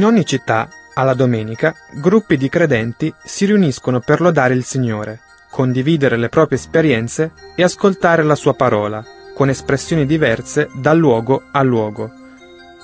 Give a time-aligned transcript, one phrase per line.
[0.00, 5.20] In ogni città, alla domenica, gruppi di credenti si riuniscono per lodare il Signore,
[5.50, 11.60] condividere le proprie esperienze e ascoltare la sua parola, con espressioni diverse da luogo a
[11.62, 12.10] luogo.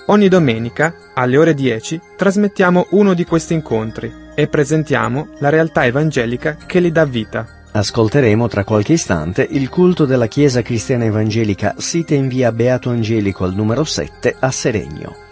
[0.09, 6.59] Ogni domenica, alle ore 10, trasmettiamo uno di questi incontri e presentiamo la realtà evangelica
[6.67, 7.63] che li dà vita.
[7.73, 13.45] Ascolteremo tra qualche istante il culto della Chiesa Cristiana Evangelica sita in via Beato Angelico
[13.45, 15.25] al numero 7 a Seregno.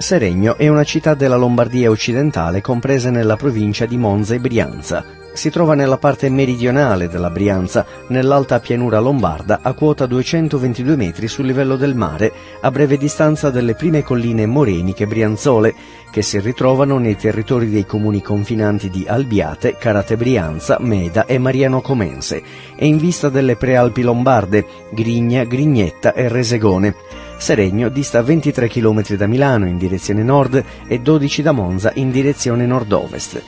[0.00, 5.04] Seregno è una città della Lombardia occidentale compresa nella provincia di Monza e Brianza.
[5.34, 11.44] Si trova nella parte meridionale della Brianza, nell'alta pianura lombarda, a quota 222 metri sul
[11.44, 15.74] livello del mare, a breve distanza dalle prime colline moreniche brianzole,
[16.10, 21.82] che si ritrovano nei territori dei comuni confinanti di Albiate, Carate Brianza, Meda e Mariano
[21.82, 22.42] Comense,
[22.74, 26.94] e in vista delle prealpi lombarde, Grigna, Grignetta e Resegone.
[27.40, 32.66] Seregno dista 23 km da Milano in direzione nord e 12 da Monza in direzione
[32.66, 33.42] nord-ovest.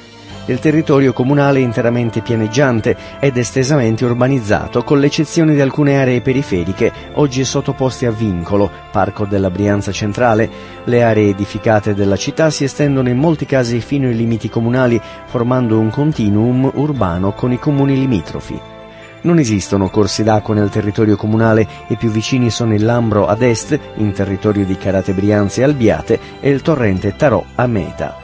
[0.47, 6.91] Il territorio comunale è interamente pianeggiante ed estesamente urbanizzato, con l'eccezione di alcune aree periferiche,
[7.13, 10.51] oggi sottoposte a vincolo, Parco della Brianza Centrale.
[10.85, 15.79] Le aree edificate della città si estendono in molti casi fino ai limiti comunali, formando
[15.79, 18.82] un continuum urbano con i comuni limitrofi.
[19.23, 23.79] Non esistono corsi d'acqua nel territorio comunale, i più vicini sono il Lambro ad est,
[23.97, 28.17] in territorio di Carate Brianza e Albiate, e il torrente Tarò a Meta.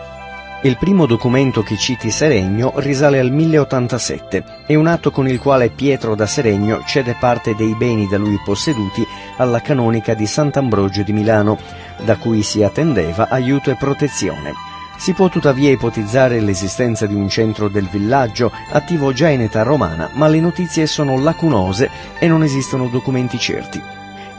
[0.63, 4.45] Il primo documento che citi Seregno risale al 1087.
[4.67, 8.41] È un atto con il quale Pietro da Seregno cede parte dei beni da lui
[8.45, 9.07] posseduti
[9.37, 11.59] alla canonica di Sant'Ambrogio di Milano,
[12.05, 14.78] da cui si attendeva aiuto e protezione.
[14.99, 20.11] Si può tuttavia ipotizzare l'esistenza di un centro del villaggio attivo già in età romana,
[20.15, 21.89] ma le notizie sono lacunose
[22.19, 23.81] e non esistono documenti certi.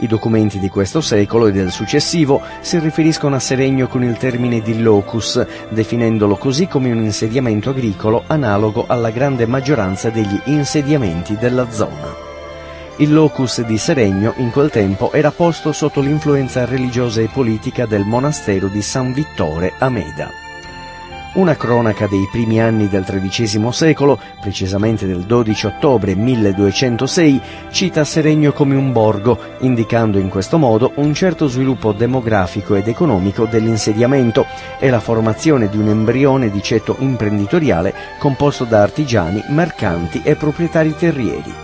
[0.00, 4.60] I documenti di questo secolo e del successivo si riferiscono a Seregno con il termine
[4.60, 11.70] di locus, definendolo così come un insediamento agricolo analogo alla grande maggioranza degli insediamenti della
[11.70, 12.28] zona.
[12.96, 18.04] Il locus di Seregno in quel tempo era posto sotto l'influenza religiosa e politica del
[18.04, 20.48] monastero di San Vittore a Meda.
[21.32, 28.52] Una cronaca dei primi anni del XIII secolo, precisamente del 12 ottobre 1206, cita Seregno
[28.52, 34.44] come un borgo, indicando in questo modo un certo sviluppo demografico ed economico dell'insediamento
[34.80, 40.96] e la formazione di un embrione di ceto imprenditoriale composto da artigiani, mercanti e proprietari
[40.96, 41.54] terrieri.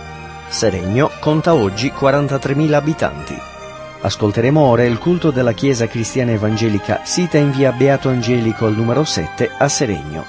[0.47, 3.56] Seregno conta oggi 43.000 abitanti.
[3.99, 9.03] Ascolteremo ora il culto della Chiesa Cristiana Evangelica sita in via Beato Angelico al numero
[9.03, 10.23] 7 a Seregno.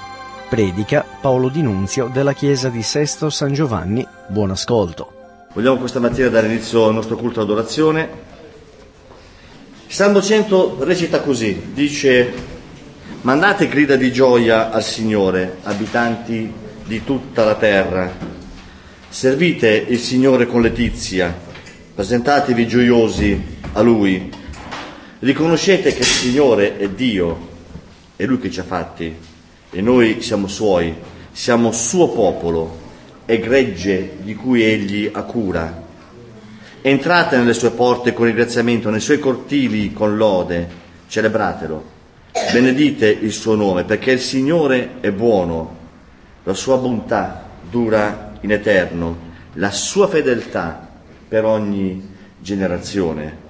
[0.49, 4.05] Predica Paolo Di Nunzio della Chiesa di Sesto San Giovanni.
[4.27, 5.47] Buon ascolto.
[5.53, 8.09] Vogliamo questa mattina dare inizio al nostro culto d'adorazione.
[9.87, 12.33] Il Salmo 100 recita così, dice
[13.21, 16.51] Mandate grida di gioia al Signore, abitanti
[16.85, 18.11] di tutta la terra.
[19.07, 21.33] Servite il Signore con letizia,
[21.93, 24.31] presentatevi gioiosi a Lui.
[25.19, 27.47] Riconoscete che il Signore è Dio,
[28.15, 29.13] è Lui che ci ha fatti
[29.71, 30.93] e noi siamo Suoi,
[31.31, 32.77] siamo Suo popolo,
[33.25, 35.87] è gregge di cui Egli ha cura.
[36.81, 40.67] Entrate nelle sue porte con ringraziamento, nei suoi cortili con lode,
[41.07, 41.97] celebratelo.
[42.53, 45.77] Benedite il suo nome, perché il Signore è buono,
[46.43, 49.17] la sua bontà dura in eterno,
[49.53, 50.87] la sua fedeltà
[51.27, 53.47] per ogni generazione.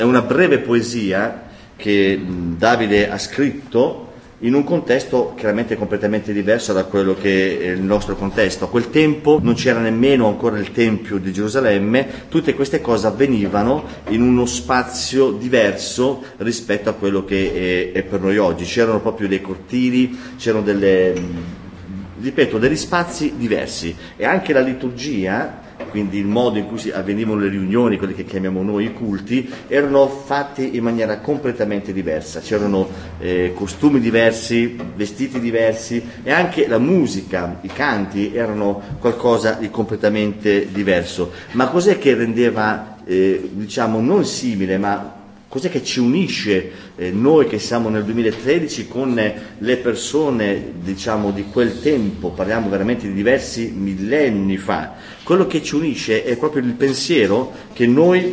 [0.00, 1.42] È una breve poesia
[1.76, 2.18] che
[2.56, 8.16] Davide ha scritto in un contesto chiaramente completamente diverso da quello che è il nostro
[8.16, 8.64] contesto.
[8.64, 13.84] A quel tempo non c'era nemmeno ancora il Tempio di Gerusalemme, tutte queste cose avvenivano
[14.08, 18.64] in uno spazio diverso rispetto a quello che è, è per noi oggi.
[18.64, 21.12] C'erano proprio dei cortili, c'erano delle,
[22.18, 27.48] ripeto, degli spazi diversi e anche la liturgia quindi il modo in cui avvenivano le
[27.48, 32.88] riunioni, quelle che chiamiamo noi i culti, erano fatti in maniera completamente diversa, c'erano
[33.18, 40.68] eh, costumi diversi, vestiti diversi e anche la musica, i canti erano qualcosa di completamente
[40.70, 41.32] diverso.
[41.52, 45.18] Ma cos'è che rendeva, eh, diciamo, non simile, ma
[45.50, 51.32] Cos'è che ci unisce eh, noi che siamo nel 2013 con eh, le persone diciamo,
[51.32, 54.92] di quel tempo, parliamo veramente di diversi millenni fa?
[55.24, 58.32] Quello che ci unisce è proprio il pensiero che noi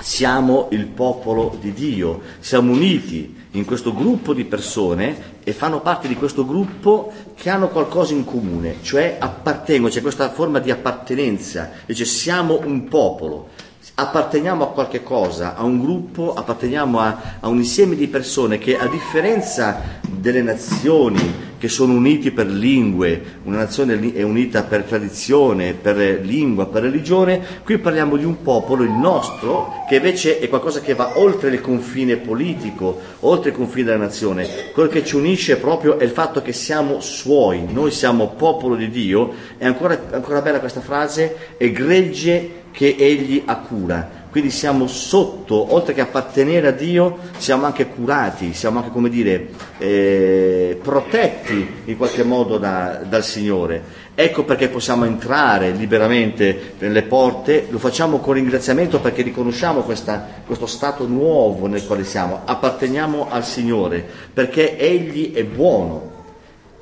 [0.00, 6.08] siamo il popolo di Dio, siamo uniti in questo gruppo di persone e fanno parte
[6.08, 11.70] di questo gruppo che hanno qualcosa in comune, cioè appartengono, c'è questa forma di appartenenza,
[11.86, 13.70] dice siamo un popolo
[14.02, 18.76] apparteniamo a qualche cosa, a un gruppo, apparteniamo a, a, un insieme di persone che
[18.76, 25.74] a differenza delle nazioni che sono uniti per lingue, una nazione è unita per tradizione,
[25.74, 30.80] per lingua, per religione, qui parliamo di un popolo, il nostro, che invece è qualcosa
[30.80, 34.48] che va oltre il confine politico, oltre il confine della nazione.
[34.72, 38.90] Quello che ci unisce proprio è il fatto che siamo suoi, noi siamo popolo di
[38.90, 44.20] Dio, è ancora, ancora bella questa frase, è gregge che Egli ha cura.
[44.32, 49.50] Quindi siamo sotto, oltre che appartenere a Dio, siamo anche curati, siamo anche, come dire,
[49.76, 54.00] eh, protetti in qualche modo da, dal Signore.
[54.14, 60.66] Ecco perché possiamo entrare liberamente nelle porte, lo facciamo con ringraziamento perché riconosciamo questa, questo
[60.66, 64.02] stato nuovo nel quale siamo, apparteniamo al Signore,
[64.32, 66.10] perché Egli è buono.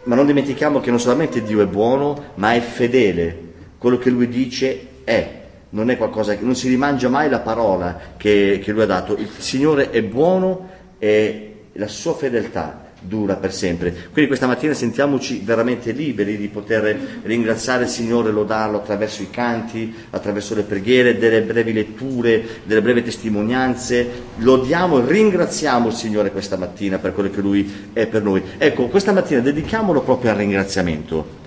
[0.05, 3.49] Ma non dimentichiamo che non solamente Dio è buono, ma è fedele.
[3.77, 5.40] Quello che Lui dice è
[5.71, 9.17] non è qualcosa che non si rimangia mai la parola che, che lui ha dato.
[9.17, 10.69] Il Signore è buono
[10.99, 13.91] e la sua fedeltà dura per sempre.
[14.13, 19.95] Quindi questa mattina sentiamoci veramente liberi di poter ringraziare il Signore, lodarlo attraverso i canti,
[20.11, 24.07] attraverso le preghiere, delle brevi letture, delle brevi testimonianze.
[24.37, 28.43] Lodiamo e ringraziamo il Signore questa mattina per quello che Lui è per noi.
[28.59, 31.40] Ecco, questa mattina dedichiamolo proprio al ringraziamento.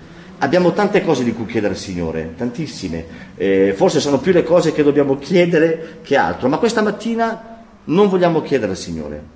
[0.44, 3.06] Abbiamo tante cose di cui chiedere al Signore, tantissime.
[3.38, 8.10] Eh, forse sono più le cose che dobbiamo chiedere che altro, ma questa mattina non
[8.10, 9.33] vogliamo chiedere al Signore.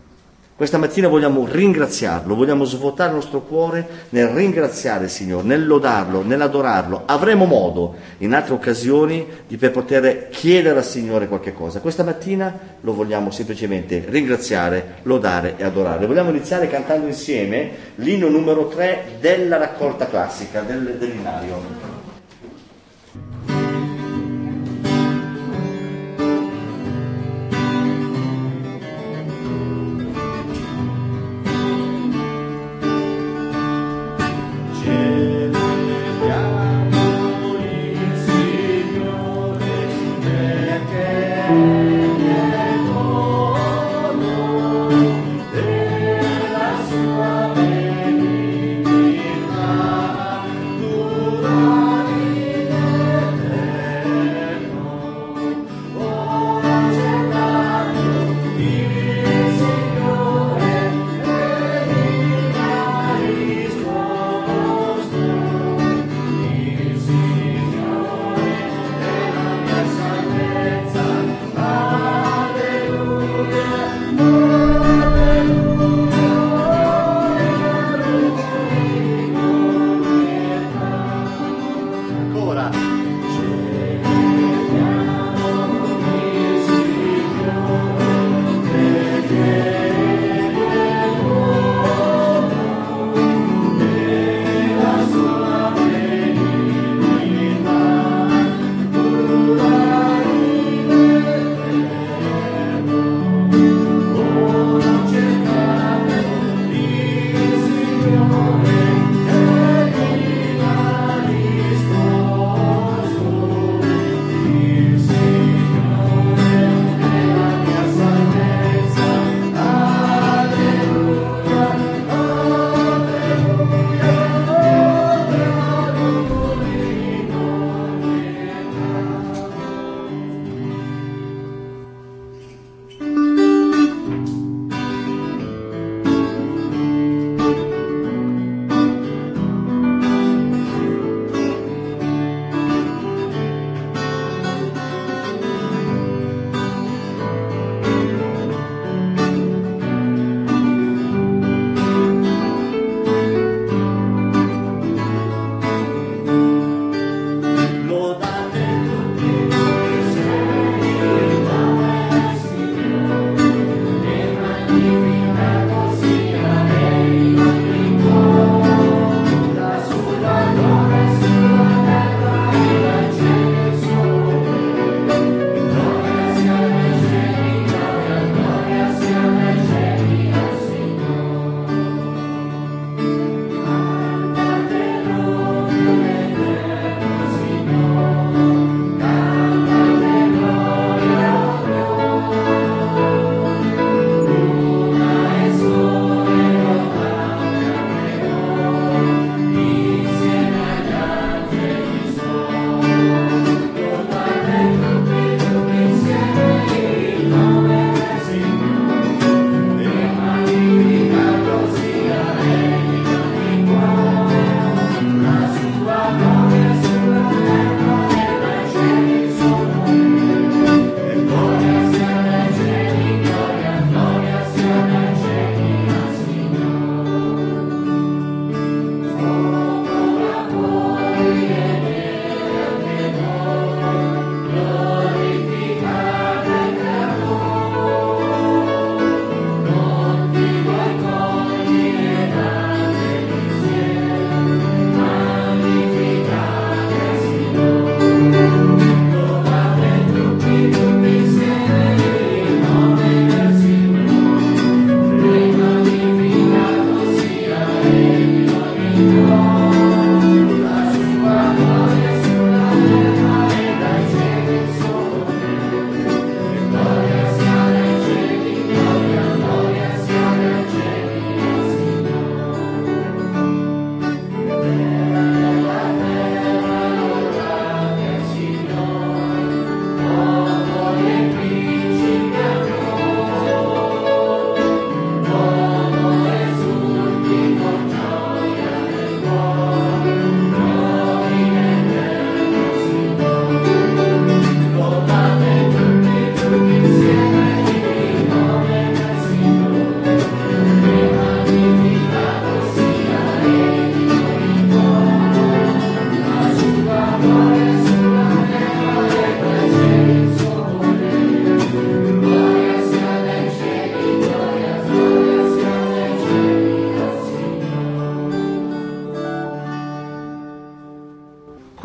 [0.57, 6.24] Questa mattina vogliamo ringraziarlo, vogliamo svuotare il nostro cuore nel ringraziare il Signore, nel lodarlo,
[6.24, 7.04] nell'adorarlo.
[7.06, 11.80] Avremo modo in altre occasioni di poter chiedere al Signore qualche cosa.
[11.80, 16.07] Questa mattina lo vogliamo semplicemente ringraziare, lodare e adorare.
[16.07, 21.96] Vogliamo iniziare cantando insieme l'inno numero 3 della raccolta classica del, dell'inario.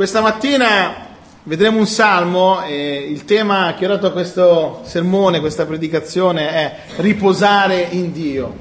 [0.03, 1.11] Questa mattina
[1.45, 6.77] vedremo un salmo e il tema che ho dato a questo sermone, questa predicazione è
[6.97, 8.53] riposare in Dio.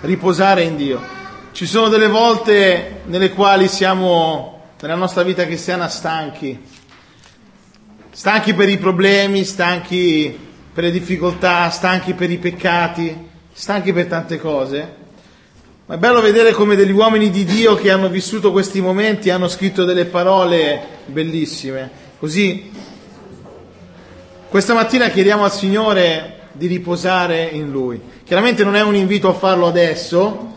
[0.00, 0.98] Riposare in Dio.
[1.52, 6.58] Ci sono delle volte nelle quali siamo nella nostra vita cristiana stanchi,
[8.10, 10.38] stanchi per i problemi, stanchi
[10.72, 14.94] per le difficoltà, stanchi per i peccati, stanchi per tante cose.
[15.92, 19.46] Ma è bello vedere come degli uomini di Dio che hanno vissuto questi momenti hanno
[19.46, 21.90] scritto delle parole bellissime.
[22.18, 22.72] Così
[24.48, 28.00] questa mattina chiediamo al Signore di riposare in Lui.
[28.24, 30.54] Chiaramente non è un invito a farlo adesso,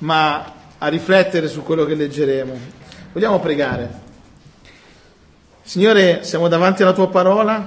[0.00, 2.58] ma a riflettere su quello che leggeremo.
[3.14, 3.90] Vogliamo pregare.
[5.62, 7.66] Signore, siamo davanti alla tua parola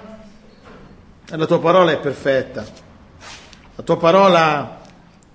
[1.25, 2.63] la tua parola è perfetta.
[3.77, 4.81] La tua parola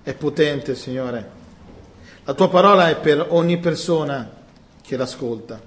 [0.01, 1.43] è potente, Signore.
[2.27, 4.27] La tua parola è per ogni persona
[4.81, 5.61] che l'ascolta.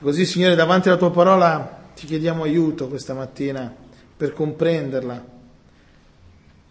[0.00, 3.72] Così, Signore, davanti alla tua parola ti chiediamo aiuto questa mattina
[4.16, 5.24] per comprenderla,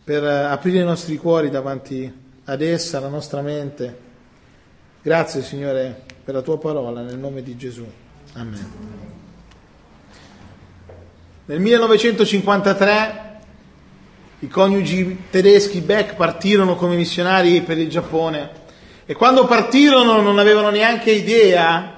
[0.04, 2.12] per aprire i nostri cuori davanti
[2.44, 3.98] ad essa, alla nostra mente.
[5.02, 7.86] Grazie, Signore, per la tua parola, nel nome di Gesù.
[8.34, 8.72] Amen.
[11.46, 13.29] Nel 1953
[14.42, 18.68] i coniugi tedeschi Beck partirono come missionari per il Giappone
[19.06, 21.96] e quando partirono non avevano neanche idea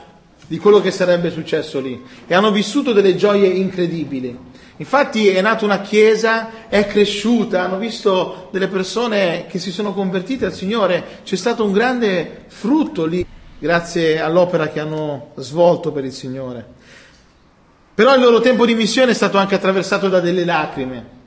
[0.48, 4.50] di quello che sarebbe successo lì e hanno vissuto delle gioie incredibili.
[4.78, 10.46] Infatti è nata una chiesa, è cresciuta, hanno visto delle persone che si sono convertite
[10.46, 13.24] al Signore, c'è stato un grande frutto lì
[13.60, 16.66] grazie all'opera che hanno svolto per il Signore.
[17.94, 21.20] Però il loro tempo di missione è stato anche attraversato da delle lacrime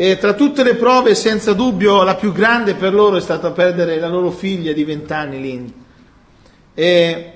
[0.00, 3.98] e tra tutte le prove, senza dubbio, la più grande per loro è stata perdere
[3.98, 5.66] la loro figlia di vent'anni, Lynn.
[6.72, 7.32] E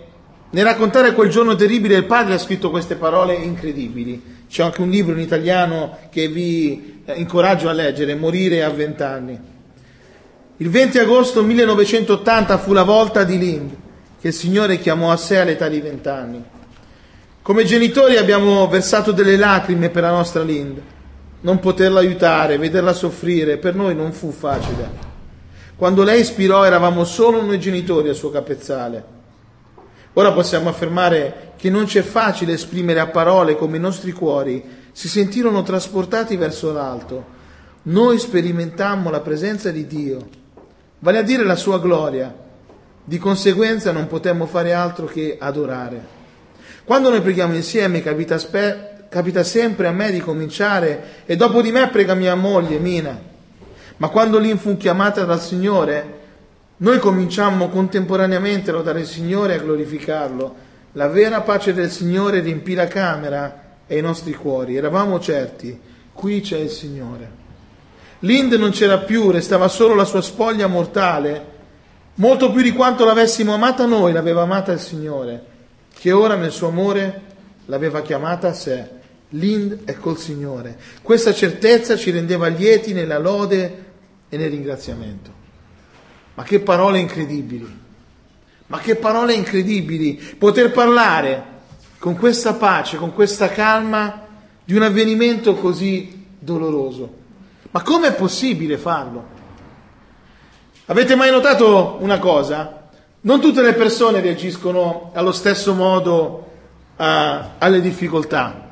[0.49, 4.45] nel raccontare quel giorno terribile, il padre ha scritto queste parole incredibili.
[4.49, 9.40] C'è anche un libro in italiano che vi incoraggio a leggere, Morire a vent'anni.
[10.59, 13.69] Il 20 agosto 1980 fu la volta di Lynn,
[14.21, 16.45] che il Signore chiamò a sé all'età di vent'anni.
[17.42, 20.81] Come genitori abbiamo versato delle lacrime per la nostra Lind
[21.42, 25.11] non poterla aiutare, vederla soffrire, per noi non fu facile.
[25.76, 29.20] Quando lei ispirò eravamo solo noi genitori al suo capezzale.
[30.14, 35.08] Ora possiamo affermare che non c'è facile esprimere a parole come i nostri cuori si
[35.08, 37.40] sentirono trasportati verso l'alto.
[37.84, 40.28] Noi sperimentammo la presenza di Dio,
[41.00, 42.32] vale a dire la sua gloria.
[43.04, 46.20] Di conseguenza non potemmo fare altro che adorare.
[46.84, 51.71] Quando noi preghiamo insieme capita spesso capita sempre a me di cominciare e dopo di
[51.71, 53.21] me prega mia moglie Mina.
[53.99, 56.21] Ma quando lì fu chiamata dal Signore,
[56.78, 60.54] noi cominciammo contemporaneamente a lodare il Signore e a glorificarlo.
[60.92, 64.76] La vera pace del Signore riempì la camera e i nostri cuori.
[64.76, 65.78] Eravamo certi,
[66.14, 67.31] qui c'è il Signore.
[68.21, 71.50] L'Inde non c'era più, restava solo la sua spoglia mortale.
[72.14, 75.45] Molto più di quanto l'avessimo amata noi, l'aveva amata il Signore,
[75.92, 77.21] che ora nel suo amore
[77.66, 79.00] l'aveva chiamata a sé
[79.32, 80.78] Lind è col Signore.
[81.02, 83.84] Questa certezza ci rendeva lieti nella lode
[84.28, 85.30] e nel ringraziamento.
[86.34, 87.80] Ma che parole incredibili!
[88.66, 90.14] Ma che parole incredibili!
[90.38, 91.44] Poter parlare
[91.98, 94.26] con questa pace, con questa calma
[94.64, 97.20] di un avvenimento così doloroso.
[97.70, 99.40] Ma com'è possibile farlo?
[100.86, 102.88] Avete mai notato una cosa?
[103.22, 106.50] Non tutte le persone reagiscono allo stesso modo
[106.96, 107.04] uh,
[107.58, 108.70] alle difficoltà.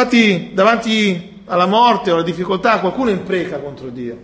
[0.00, 4.18] Infatti, davanti alla morte o alla difficoltà, qualcuno impreca contro Dio,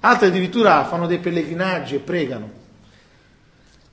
[0.00, 2.50] altri addirittura fanno dei pellegrinaggi e pregano.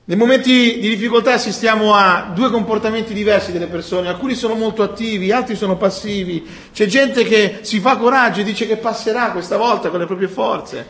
[0.04, 5.32] Nei momenti di difficoltà assistiamo a due comportamenti diversi delle persone, alcuni sono molto attivi,
[5.32, 9.88] altri sono passivi, c'è gente che si fa coraggio e dice che passerà questa volta
[9.88, 10.86] con le proprie forze,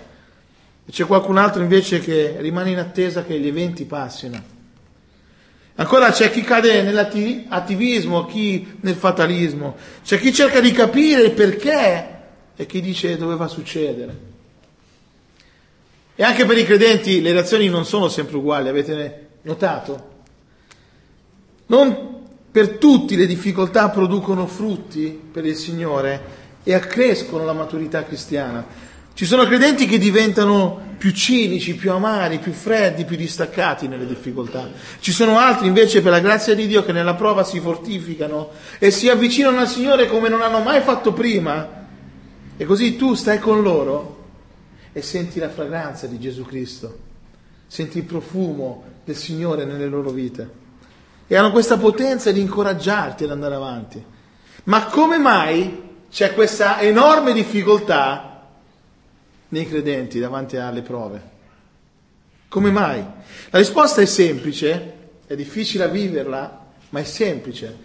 [0.85, 4.57] e c'è qualcun altro invece che rimane in attesa che gli eventi passino.
[5.81, 12.17] Ancora c'è chi cade nell'attivismo, chi nel fatalismo, c'è chi cerca di capire il perché
[12.57, 14.27] e chi dice doveva succedere.
[16.17, 20.09] E anche per i credenti le reazioni non sono sempre uguali, avete notato?
[21.67, 26.21] Non per tutti le difficoltà producono frutti per il Signore
[26.65, 28.67] e accrescono la maturità cristiana.
[29.19, 34.71] Ci sono credenti che diventano più cinici, più amari, più freddi, più distaccati nelle difficoltà.
[35.01, 38.92] Ci sono altri invece, per la grazia di Dio, che nella prova si fortificano e
[38.92, 41.87] si avvicinano al Signore come non hanno mai fatto prima.
[42.57, 44.27] E così tu stai con loro
[44.92, 46.99] e senti la fragranza di Gesù Cristo,
[47.66, 50.49] senti il profumo del Signore nelle loro vite.
[51.27, 54.01] e hanno questa potenza di incoraggiarti ad andare avanti.
[54.66, 58.29] Ma come mai c'è questa enorme difficoltà
[59.49, 61.37] nei credenti davanti alle prove?
[62.49, 63.05] Come mai?
[63.51, 64.95] La risposta è semplice,
[65.27, 67.77] è difficile viverla, ma è semplice.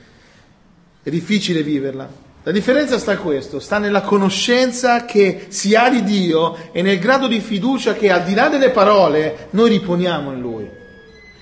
[1.03, 2.21] È difficile viverla.
[2.43, 6.99] La differenza sta in questo, sta nella conoscenza che si ha di Dio e nel
[6.99, 10.69] grado di fiducia che al di là delle parole noi riponiamo in Lui.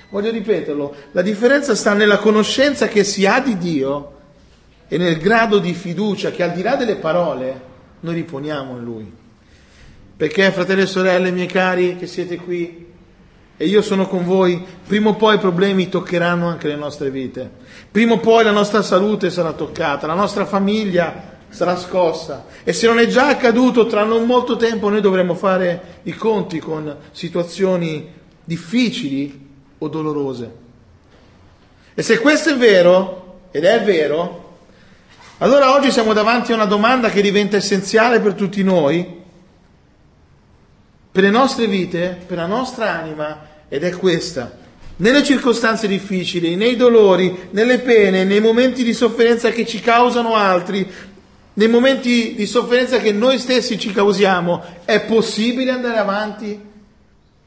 [0.10, 4.18] Voglio ripeterlo, la differenza sta nella conoscenza che si ha di Dio
[4.88, 7.62] e nel grado di fiducia che al di là delle parole
[8.02, 9.21] noi riponiamo in Lui.
[10.22, 12.86] Perché, fratelli e sorelle, miei cari, che siete qui,
[13.58, 17.50] e io sono con voi, prima o poi i problemi toccheranno anche le nostre vite.
[17.90, 22.46] Prima o poi la nostra salute sarà toccata, la nostra famiglia sarà scossa.
[22.64, 26.60] E se non è già accaduto, tra non molto tempo noi dovremo fare i conti
[26.60, 29.48] con situazioni difficili
[29.80, 30.52] o dolorose.
[31.96, 34.58] E se questo è vero, ed è vero,
[35.40, 39.18] allora oggi siamo davanti a una domanda che diventa essenziale per tutti noi,
[41.12, 44.60] per le nostre vite, per la nostra anima ed è questa.
[44.98, 50.90] Nelle circostanze difficili, nei dolori, nelle pene, nei momenti di sofferenza che ci causano altri,
[51.54, 56.70] nei momenti di sofferenza che noi stessi ci causiamo, è possibile andare avanti?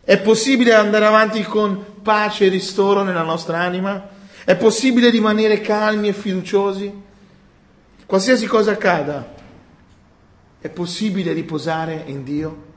[0.02, 4.10] È possibile andare avanti con pace e ristoro nella nostra anima?
[4.44, 6.92] È possibile rimanere calmi e fiduciosi?
[8.04, 9.32] Qualsiasi cosa accada,
[10.60, 12.72] è possibile riposare in Dio?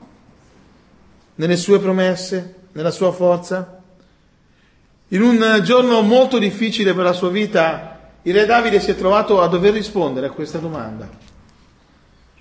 [1.38, 2.58] Nelle sue promesse?
[2.78, 3.80] nella sua forza?
[5.08, 9.40] In un giorno molto difficile per la sua vita, il re Davide si è trovato
[9.40, 11.08] a dover rispondere a questa domanda.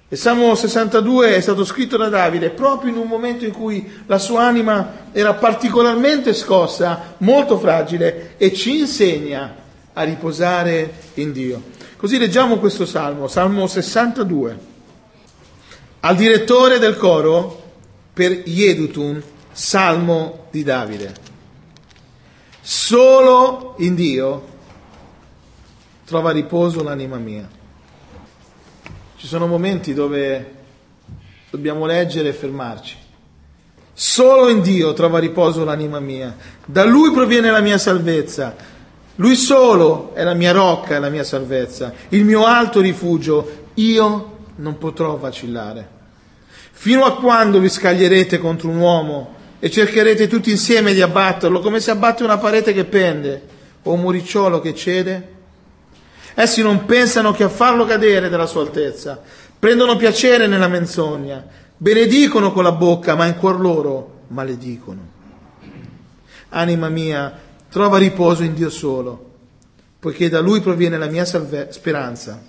[0.10, 4.20] Il Salmo 62 è stato scritto da Davide proprio in un momento in cui la
[4.20, 9.56] sua anima era particolarmente scossa, molto fragile e ci insegna
[9.94, 11.62] a riposare in Dio.
[11.98, 14.76] Così leggiamo questo Salmo, Salmo 62.
[16.02, 17.67] Al direttore del coro
[18.18, 21.14] per Yedutun Salmo di Davide.
[22.62, 24.48] Solo in Dio
[26.04, 27.48] trova riposo l'anima mia.
[29.18, 30.54] Ci sono momenti dove
[31.52, 32.98] dobbiamo leggere e fermarci.
[33.94, 36.36] Solo in Dio trova riposo l'anima mia.
[36.66, 38.56] Da Lui proviene la mia salvezza.
[39.18, 43.66] Lui solo è la mia rocca e la mia salvezza, il mio alto rifugio.
[43.76, 45.97] Io non potrò vacillare.
[46.80, 51.80] Fino a quando vi scaglierete contro un uomo e cercherete tutti insieme di abbatterlo come
[51.80, 53.42] si abbatte una parete che pende
[53.82, 55.36] o un muricciolo che cede?
[56.36, 59.20] Essi non pensano che a farlo cadere dalla sua altezza,
[59.58, 61.44] prendono piacere nella menzogna,
[61.76, 65.02] benedicono con la bocca, ma in cuor loro maledicono.
[66.50, 67.40] Anima mia,
[67.72, 69.32] trova riposo in Dio solo,
[70.00, 72.40] poiché da Lui proviene la mia salve- speranza.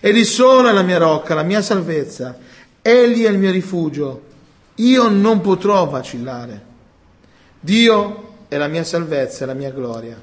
[0.00, 2.36] Egli solo è la mia rocca, la mia salvezza.
[2.82, 4.28] Egli è il mio rifugio
[4.80, 6.68] io non potrò vacillare.
[7.60, 10.20] Dio è la mia salvezza e la mia gloria.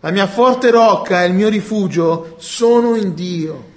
[0.00, 3.68] La mia forte rocca e il mio rifugio sono in Dio.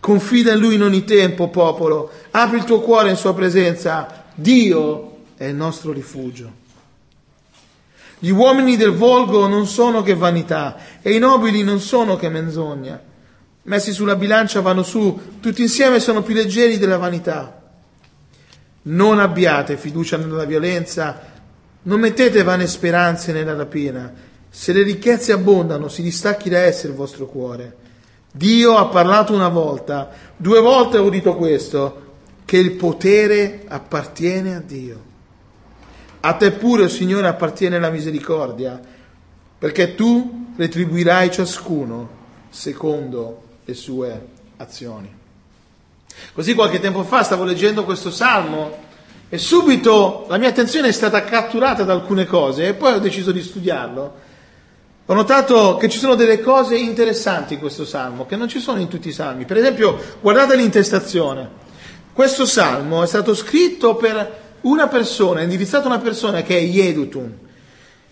[0.00, 2.10] Confida in Lui in ogni tempo, popolo.
[2.32, 4.24] Apri il tuo cuore in Sua presenza.
[4.34, 6.64] Dio è il nostro rifugio.
[8.18, 13.00] Gli uomini del volgo non sono che vanità e i nobili non sono che menzogna.
[13.66, 17.62] Messi sulla bilancia vanno su, tutti insieme sono più leggeri della vanità.
[18.82, 21.20] Non abbiate fiducia nella violenza,
[21.82, 24.12] non mettete vane speranze nella rapina.
[24.48, 27.76] Se le ricchezze abbondano, si distacchi da esse il vostro cuore.
[28.30, 32.04] Dio ha parlato una volta, due volte ho udito questo,
[32.44, 35.02] che il potere appartiene a Dio.
[36.20, 38.80] A te pure, oh Signore, appartiene la misericordia,
[39.58, 42.10] perché tu retribuirai ciascuno
[42.48, 44.26] secondo le sue
[44.58, 45.12] azioni.
[46.32, 48.84] Così qualche tempo fa stavo leggendo questo salmo
[49.28, 53.32] e subito la mia attenzione è stata catturata da alcune cose e poi ho deciso
[53.32, 54.24] di studiarlo.
[55.04, 58.80] Ho notato che ci sono delle cose interessanti in questo salmo che non ci sono
[58.80, 59.44] in tutti i salmi.
[59.44, 61.64] Per esempio, guardate l'intestazione.
[62.12, 67.44] Questo salmo è stato scritto per una persona, indirizzato a una persona che è Yedutun.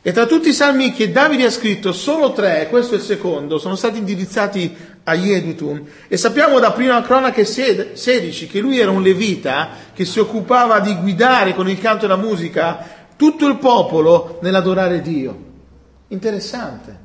[0.07, 3.57] E tra tutti i salmi che Davide ha scritto, solo tre, questo è il secondo,
[3.57, 5.83] sono stati indirizzati a Yedutun.
[6.09, 10.95] E sappiamo da prima cronache 16 che lui era un levita che si occupava di
[10.97, 12.87] guidare con il canto e la musica
[13.17, 15.39] tutto il popolo nell'adorare Dio.
[16.09, 16.99] Interessante.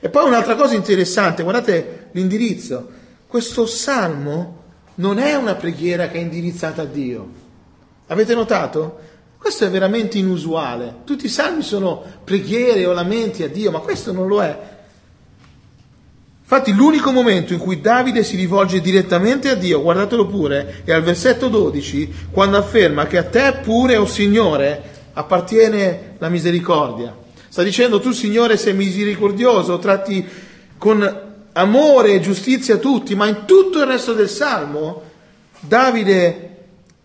[0.00, 2.90] E poi un'altra cosa interessante, guardate l'indirizzo.
[3.28, 4.62] Questo salmo
[4.96, 7.28] non è una preghiera che è indirizzata a Dio.
[8.08, 8.98] Avete notato?
[9.44, 11.00] Questo è veramente inusuale.
[11.04, 14.58] Tutti i salmi sono preghiere o lamenti a Dio, ma questo non lo è.
[16.40, 21.02] Infatti l'unico momento in cui Davide si rivolge direttamente a Dio, guardatelo pure, è al
[21.02, 27.14] versetto 12, quando afferma che a te pure, o oh Signore, appartiene la misericordia.
[27.46, 30.26] Sta dicendo tu Signore sei misericordioso, tratti
[30.78, 35.02] con amore e giustizia tutti, ma in tutto il resto del Salmo
[35.60, 36.53] Davide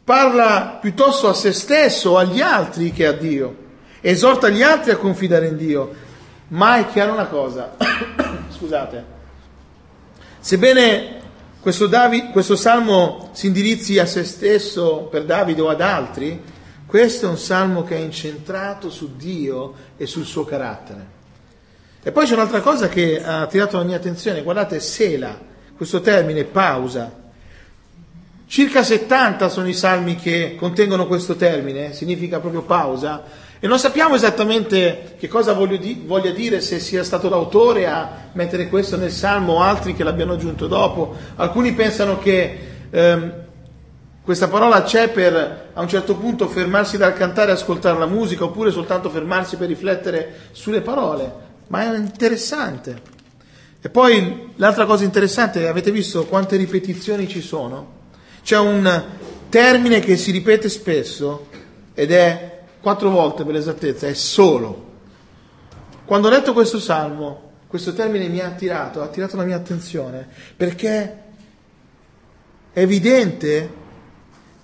[0.09, 3.55] parla piuttosto a se stesso, agli altri che a Dio,
[4.01, 5.93] esorta gli altri a confidare in Dio.
[6.47, 7.75] Ma è chiaro una cosa,
[8.49, 9.05] scusate,
[10.39, 11.21] sebbene
[11.61, 16.41] questo, David, questo salmo si indirizzi a se stesso per Davide o ad altri,
[16.87, 21.05] questo è un salmo che è incentrato su Dio e sul suo carattere.
[22.01, 25.39] E poi c'è un'altra cosa che ha attirato la mia attenzione, guardate, sela,
[25.77, 27.27] questo termine, pausa.
[28.49, 33.21] Circa 70 sono i salmi che contengono questo termine, significa proprio pausa,
[33.59, 38.67] e non sappiamo esattamente che cosa di- voglia dire, se sia stato l'autore a mettere
[38.67, 41.15] questo nel salmo o altri che l'abbiano aggiunto dopo.
[41.35, 42.57] Alcuni pensano che
[42.89, 43.33] ehm,
[44.23, 48.45] questa parola c'è per a un certo punto fermarsi dal cantare e ascoltare la musica,
[48.45, 51.31] oppure soltanto fermarsi per riflettere sulle parole,
[51.67, 52.99] ma è interessante.
[53.79, 57.98] E poi l'altra cosa interessante, avete visto quante ripetizioni ci sono?
[58.49, 59.03] C'è un
[59.47, 61.49] termine che si ripete spesso
[61.93, 64.87] ed è quattro volte per l'esattezza, è solo.
[66.03, 70.27] Quando ho letto questo salmo, questo termine mi ha attirato, ha attirato la mia attenzione,
[70.57, 71.17] perché
[72.73, 73.71] è evidente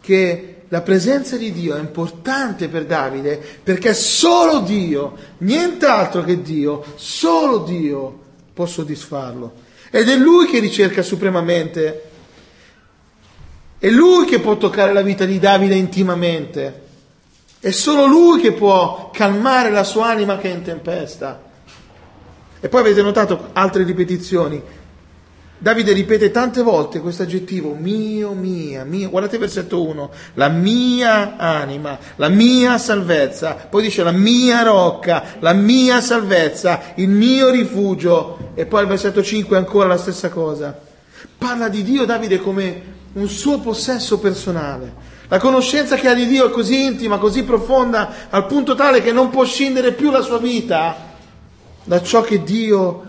[0.02, 6.84] che la presenza di Dio è importante per Davide, perché solo Dio, nient'altro che Dio,
[6.96, 8.20] solo Dio
[8.52, 9.54] può soddisfarlo.
[9.92, 12.14] Ed è Lui che ricerca supremamente
[13.78, 16.84] è lui che può toccare la vita di Davide intimamente.
[17.60, 21.42] È solo lui che può calmare la sua anima che è in tempesta.
[22.60, 24.62] E poi avete notato altre ripetizioni.
[25.58, 29.10] Davide ripete tante volte questo aggettivo, mio, mia, mio.
[29.10, 33.54] Guardate versetto 1, la mia anima, la mia salvezza.
[33.70, 38.52] Poi dice la mia rocca, la mia salvezza, il mio rifugio.
[38.54, 40.78] E poi al versetto 5 ancora la stessa cosa.
[41.38, 45.14] Parla di Dio Davide come un suo possesso personale.
[45.28, 49.12] La conoscenza che ha di Dio è così intima, così profonda, al punto tale che
[49.12, 51.14] non può scindere più la sua vita
[51.84, 53.04] da ciò che Dio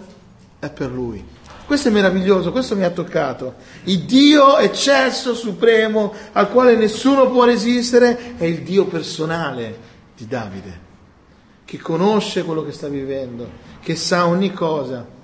[0.58, 1.34] è per lui.
[1.66, 3.54] Questo è meraviglioso, questo mi ha toccato.
[3.84, 9.78] Il Dio eccesso, supremo, al quale nessuno può resistere, è il Dio personale
[10.16, 10.80] di Davide,
[11.64, 15.15] che conosce quello che sta vivendo, che sa ogni cosa.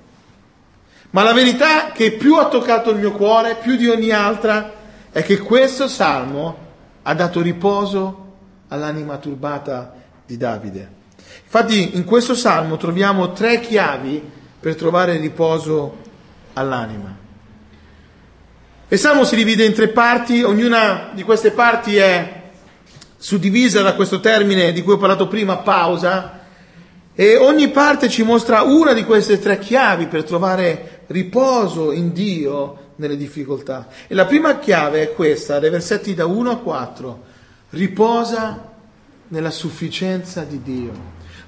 [1.13, 4.73] Ma la verità che più ha toccato il mio cuore, più di ogni altra,
[5.13, 6.57] è che questo salmo
[7.03, 8.35] ha dato riposo
[8.69, 9.95] all'anima turbata
[10.25, 11.01] di Davide.
[11.45, 14.23] Infatti in questo salmo troviamo tre chiavi
[14.59, 15.99] per trovare riposo
[16.55, 17.15] all'anima.
[18.89, 22.41] Il salmo si divide in tre parti, ognuna di queste parti è
[23.19, 26.41] suddivisa da questo termine di cui ho parlato prima, pausa,
[27.15, 32.91] e ogni parte ci mostra una di queste tre chiavi per trovare riposo in Dio
[32.97, 33.89] nelle difficoltà.
[34.07, 37.23] E la prima chiave è questa, dai versetti da 1 a 4.
[37.71, 38.71] Riposa
[39.29, 40.93] nella sufficienza di Dio.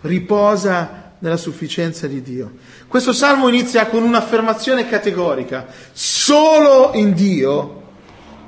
[0.03, 2.53] Riposa nella sufficienza di Dio.
[2.89, 5.67] Questo salmo inizia con un'affermazione categorica.
[5.93, 7.83] Solo in Dio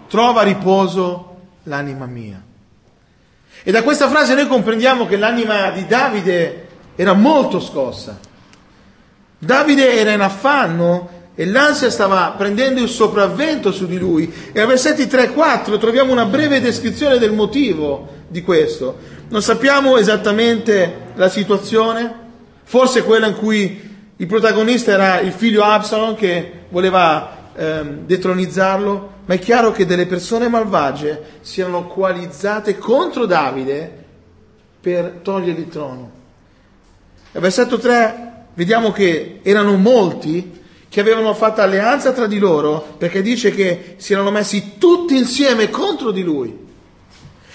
[0.09, 2.42] trova riposo l'anima mia.
[3.62, 8.19] E da questa frase noi comprendiamo che l'anima di Davide era molto scossa.
[9.38, 14.33] Davide era in affanno e l'ansia stava prendendo il sopravvento su di lui.
[14.53, 18.96] E a versetti 3 e 4 troviamo una breve descrizione del motivo di questo.
[19.29, 22.14] Non sappiamo esattamente la situazione,
[22.64, 29.35] forse quella in cui il protagonista era il figlio Absalom che voleva ehm, detronizzarlo, ma
[29.35, 34.05] è chiaro che delle persone malvagie siano coalizzate contro Davide
[34.81, 36.11] per togliergli il trono.
[37.33, 38.26] Al versetto 3
[38.57, 44.14] vediamo che erano molti che avevano fatto alleanza tra di loro perché dice che si
[44.14, 46.64] erano messi tutti insieme contro di lui.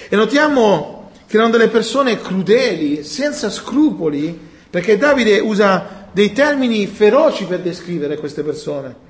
[0.07, 4.37] E notiamo che erano delle persone crudeli, senza scrupoli,
[4.69, 9.09] perché Davide usa dei termini feroci per descrivere queste persone.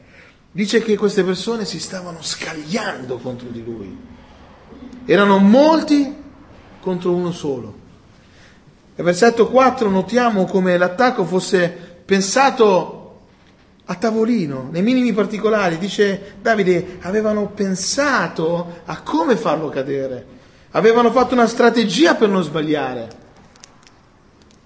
[0.52, 3.98] Dice che queste persone si stavano scagliando contro di lui.
[5.06, 6.16] Erano molti
[6.80, 7.81] contro uno solo.
[9.02, 13.22] Nel versetto 4 notiamo come l'attacco fosse pensato
[13.86, 15.80] a tavolino, nei minimi particolari.
[15.80, 20.24] Dice Davide, avevano pensato a come farlo cadere.
[20.74, 23.08] Avevano fatto una strategia per non sbagliare.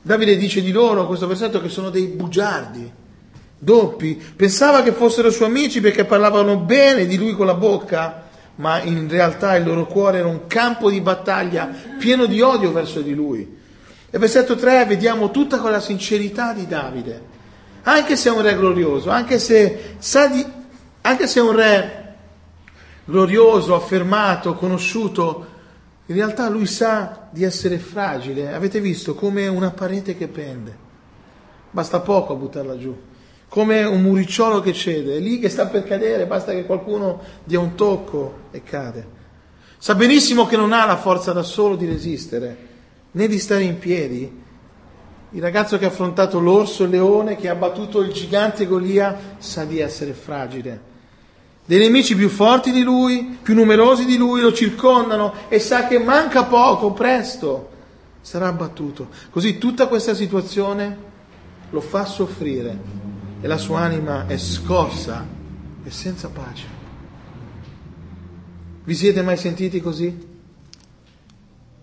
[0.02, 2.92] Davide dice di loro, questo versetto, che sono dei bugiardi,
[3.58, 4.22] doppi.
[4.36, 8.24] Pensava che fossero suoi amici perché parlavano bene di lui con la bocca,
[8.56, 13.00] ma in realtà il loro cuore era un campo di battaglia pieno di odio verso
[13.00, 13.64] di lui.
[14.10, 17.34] E versetto 3 vediamo tutta quella sincerità di Davide.
[17.84, 19.98] Anche se è un re glorioso, anche se,
[20.32, 20.46] di,
[21.02, 22.16] anche se è un re
[23.06, 25.54] glorioso, affermato, conosciuto,
[26.08, 28.54] in realtà lui sa di essere fragile.
[28.54, 30.84] Avete visto come una parete che pende.
[31.72, 32.96] Basta poco a buttarla giù.
[33.48, 35.18] Come un muricciolo che cede.
[35.18, 39.14] È lì che sta per cadere, basta che qualcuno dia un tocco e cade.
[39.78, 42.74] Sa benissimo che non ha la forza da solo di resistere
[43.16, 44.44] né di stare in piedi.
[45.32, 49.36] Il ragazzo che ha affrontato l'orso e il leone, che ha battuto il gigante Golia,
[49.38, 50.94] sa di essere fragile.
[51.66, 55.98] Dei nemici più forti di lui, più numerosi di lui, lo circondano e sa che
[55.98, 57.70] manca poco, presto
[58.22, 59.10] sarà abbattuto.
[59.30, 61.14] Così tutta questa situazione
[61.70, 62.78] lo fa soffrire
[63.42, 65.26] e la sua anima è scossa
[65.84, 66.68] e senza pace.
[68.84, 70.35] Vi siete mai sentiti così?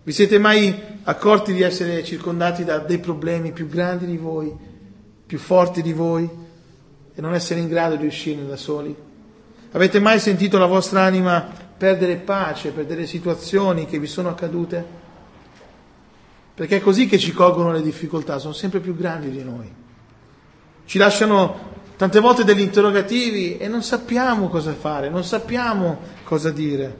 [0.05, 4.53] Vi siete mai accorti di essere circondati da dei problemi più grandi di voi,
[5.25, 6.29] più forti di voi
[7.15, 8.93] e non essere in grado di uscirne da soli?
[9.71, 14.85] Avete mai sentito la vostra anima perdere pace per delle situazioni che vi sono accadute?
[16.53, 19.73] Perché è così che ci colgono le difficoltà, sono sempre più grandi di noi.
[20.85, 26.99] Ci lasciano tante volte degli interrogativi e non sappiamo cosa fare, non sappiamo cosa dire.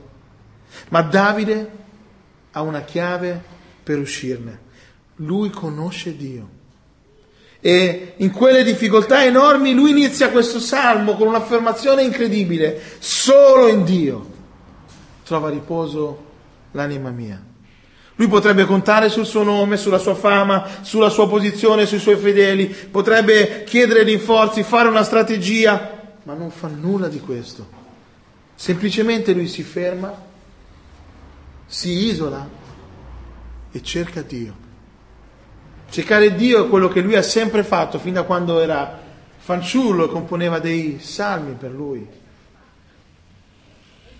[0.91, 1.81] Ma Davide
[2.53, 3.41] ha una chiave
[3.83, 4.61] per uscirne.
[5.17, 6.61] Lui conosce Dio.
[7.61, 12.81] E in quelle difficoltà enormi lui inizia questo salmo con un'affermazione incredibile.
[12.99, 14.31] Solo in Dio
[15.25, 16.31] trova riposo
[16.73, 17.41] l'anima mia.
[18.17, 22.67] Lui potrebbe contare sul suo nome, sulla sua fama, sulla sua posizione, sui suoi fedeli,
[22.67, 27.81] potrebbe chiedere rinforzi, fare una strategia, ma non fa nulla di questo.
[28.55, 30.31] Semplicemente lui si ferma
[31.73, 32.47] si isola
[33.73, 34.55] e cerca Dio.
[35.89, 39.01] Cercare Dio è quello che lui ha sempre fatto fin da quando era
[39.39, 42.07] fanciullo e componeva dei salmi per lui.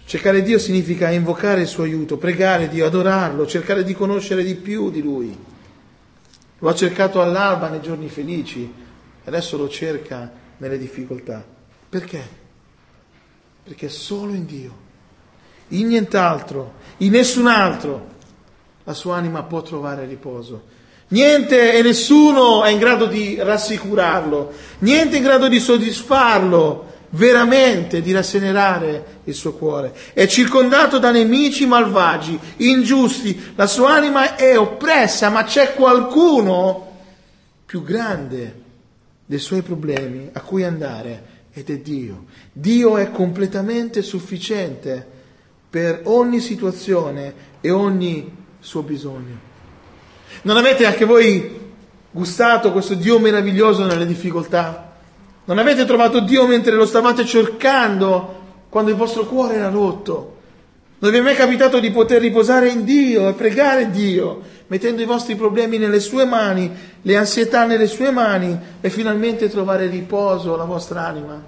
[0.07, 4.91] Cercare Dio significa invocare il suo aiuto, pregare Dio, adorarlo, cercare di conoscere di più
[4.91, 5.37] di lui.
[6.59, 11.45] Lo ha cercato all'alba nei giorni felici e adesso lo cerca nelle difficoltà.
[11.87, 12.27] Perché?
[13.63, 14.91] Perché solo in Dio
[15.73, 18.09] in nient'altro, in nessun altro,
[18.85, 20.71] la sua anima può trovare riposo.
[21.09, 28.01] Niente e nessuno è in grado di rassicurarlo, niente è in grado di soddisfarlo veramente,
[28.01, 29.95] di rassenerare il suo cuore.
[30.15, 36.91] È circondato da nemici malvagi, ingiusti, la sua anima è oppressa, ma c'è qualcuno
[37.67, 38.61] più grande
[39.27, 42.25] dei suoi problemi a cui andare ed è Dio.
[42.53, 45.21] Dio è completamente sufficiente
[45.73, 47.33] per ogni situazione
[47.63, 48.31] e ogni
[48.61, 49.35] suo bisogno.
[50.43, 51.61] Non avete anche voi
[52.11, 54.93] gustato questo Dio meraviglioso nelle difficoltà?
[55.47, 60.37] Non avete trovato Dio mentre lo stavate cercando quando il vostro cuore era rotto?
[60.99, 65.07] Non vi è mai capitato di poter riposare in Dio e pregare Dio, mettendo i
[65.07, 70.65] vostri problemi nelle sue mani, le ansietà nelle sue mani e finalmente trovare riposo alla
[70.65, 71.43] vostra anima?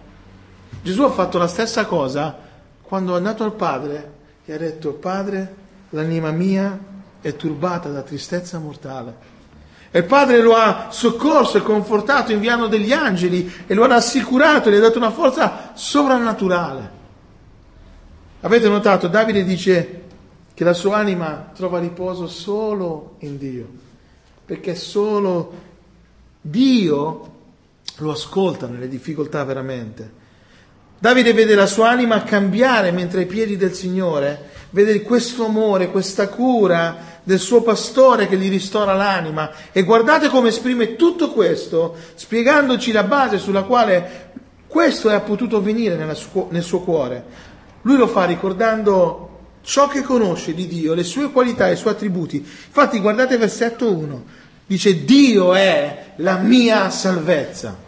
[0.83, 2.45] Gesù ha fatto la stessa cosa
[2.87, 4.13] quando è andato al Padre
[4.45, 5.55] e ha detto, Padre,
[5.91, 6.79] l'anima mia
[7.21, 9.33] è turbata da tristezza mortale.
[9.91, 14.71] E il Padre lo ha soccorso e confortato inviando degli angeli e lo ha rassicurato,
[14.71, 17.03] gli ha dato una forza sovrannaturale.
[18.41, 20.03] Avete notato, Davide dice
[20.53, 23.69] che la sua anima trova riposo solo in Dio,
[24.45, 25.53] perché solo
[26.41, 27.33] Dio
[27.99, 30.23] lo ascolta nelle difficoltà veramente.
[31.05, 36.29] Davide vede la sua anima cambiare mentre ai piedi del Signore, vede questo amore, questa
[36.29, 42.91] cura del suo pastore che gli ristora l'anima e guardate come esprime tutto questo, spiegandoci
[42.91, 44.31] la base sulla quale
[44.67, 47.25] questo è potuto venire nel suo cuore.
[47.83, 52.39] Lui lo fa ricordando ciò che conosce di Dio, le sue qualità, i suoi attributi.
[52.39, 54.25] Infatti guardate versetto 1,
[54.65, 57.84] dice Dio è la mia salvezza.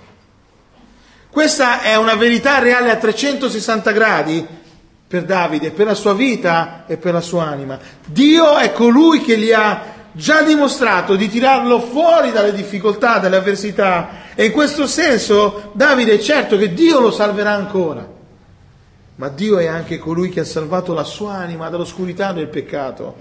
[1.36, 4.46] Questa è una verità reale a 360 gradi
[5.06, 7.78] per Davide, per la sua vita e per la sua anima.
[8.06, 14.32] Dio è colui che gli ha già dimostrato di tirarlo fuori dalle difficoltà, dalle avversità
[14.34, 18.08] e in questo senso Davide è certo che Dio lo salverà ancora.
[19.16, 23.14] Ma Dio è anche colui che ha salvato la sua anima dall'oscurità del peccato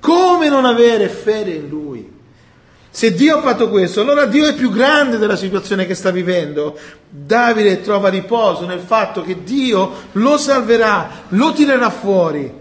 [0.00, 2.13] Come non avere fede in Lui?
[2.94, 6.78] Se Dio ha fatto questo, allora Dio è più grande della situazione che sta vivendo.
[7.08, 12.52] Davide trova riposo nel fatto che Dio lo salverà, lo tirerà fuori,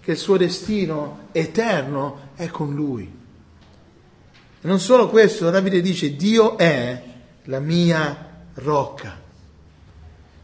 [0.00, 3.08] che il suo destino eterno è con lui.
[4.60, 7.00] E non solo questo, Davide dice Dio è
[7.44, 9.16] la mia rocca.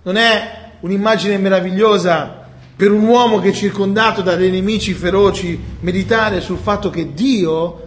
[0.05, 6.59] Non è un'immagine meravigliosa per un uomo che è circondato da nemici feroci meditare sul
[6.59, 7.84] fatto che Dio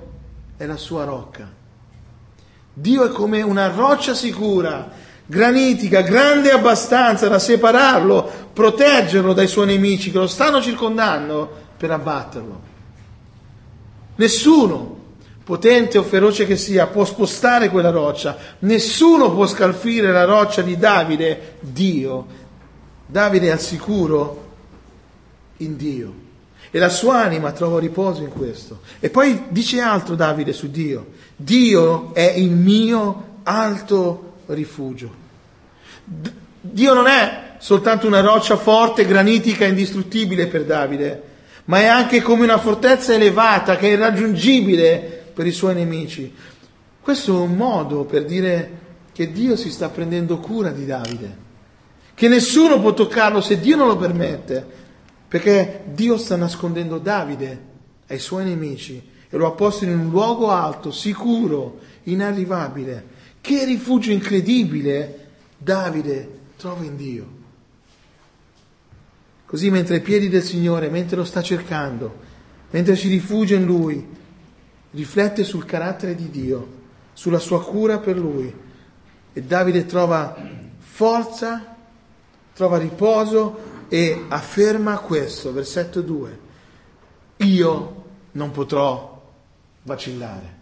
[0.57, 1.47] è la sua rocca.
[2.73, 4.91] Dio è come una roccia sicura,
[5.25, 12.61] granitica, grande abbastanza da separarlo, proteggerlo dai suoi nemici che lo stanno circondando per abbatterlo.
[14.15, 14.95] Nessuno,
[15.43, 20.77] potente o feroce che sia, può spostare quella roccia, nessuno può scalfire la roccia di
[20.77, 22.25] Davide, Dio.
[23.05, 24.45] Davide è al sicuro
[25.57, 26.25] in Dio.
[26.69, 28.81] E la sua anima trova riposo in questo.
[28.99, 31.11] E poi dice altro Davide su Dio.
[31.35, 35.25] Dio è il mio alto rifugio.
[36.03, 41.23] D- Dio non è soltanto una roccia forte, granitica, indistruttibile per Davide,
[41.65, 46.33] ma è anche come una fortezza elevata che è irraggiungibile per i suoi nemici.
[46.99, 48.71] Questo è un modo per dire
[49.13, 51.37] che Dio si sta prendendo cura di Davide,
[52.13, 54.85] che nessuno può toccarlo se Dio non lo permette.
[55.27, 57.65] Perché Dio sta nascondendo Davide
[58.07, 63.15] ai suoi nemici e lo ha posto in un luogo alto, sicuro, inarrivabile.
[63.41, 65.25] Che rifugio incredibile
[65.57, 67.35] Davide trova in Dio.
[69.45, 72.25] Così mentre ai piedi del Signore, mentre lo sta cercando,
[72.69, 74.05] mentre si rifugia in Lui,
[74.91, 76.75] riflette sul carattere di Dio,
[77.13, 78.53] sulla sua cura per Lui.
[79.33, 80.35] E Davide trova
[80.77, 81.75] forza,
[82.53, 86.39] trova riposo e afferma questo, versetto 2,
[87.37, 89.21] io non potrò
[89.83, 90.55] vacillare.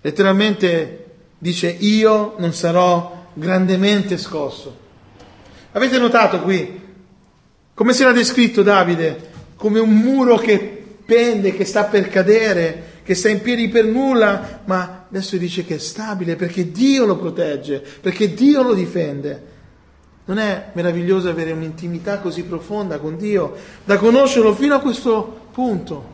[0.00, 1.04] Letteralmente
[1.38, 4.82] dice io non sarò grandemente scosso.
[5.72, 6.82] Avete notato qui
[7.74, 9.32] come si era descritto Davide?
[9.56, 14.62] Come un muro che pende, che sta per cadere, che sta in piedi per nulla,
[14.64, 19.52] ma adesso dice che è stabile perché Dio lo protegge, perché Dio lo difende.
[20.26, 23.54] Non è meraviglioso avere un'intimità così profonda con Dio,
[23.84, 26.12] da conoscerlo fino a questo punto?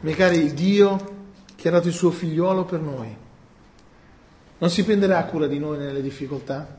[0.00, 1.16] Miei cari, il Dio
[1.56, 3.14] che ha dato il suo figliuolo per noi,
[4.58, 6.76] non si prenderà cura di noi nelle difficoltà?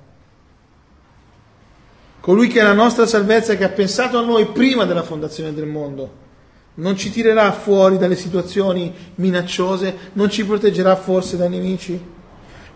[2.20, 5.68] Colui che è la nostra salvezza, che ha pensato a noi prima della fondazione del
[5.68, 6.28] mondo,
[6.76, 12.18] non ci tirerà fuori dalle situazioni minacciose, non ci proteggerà forse dai nemici?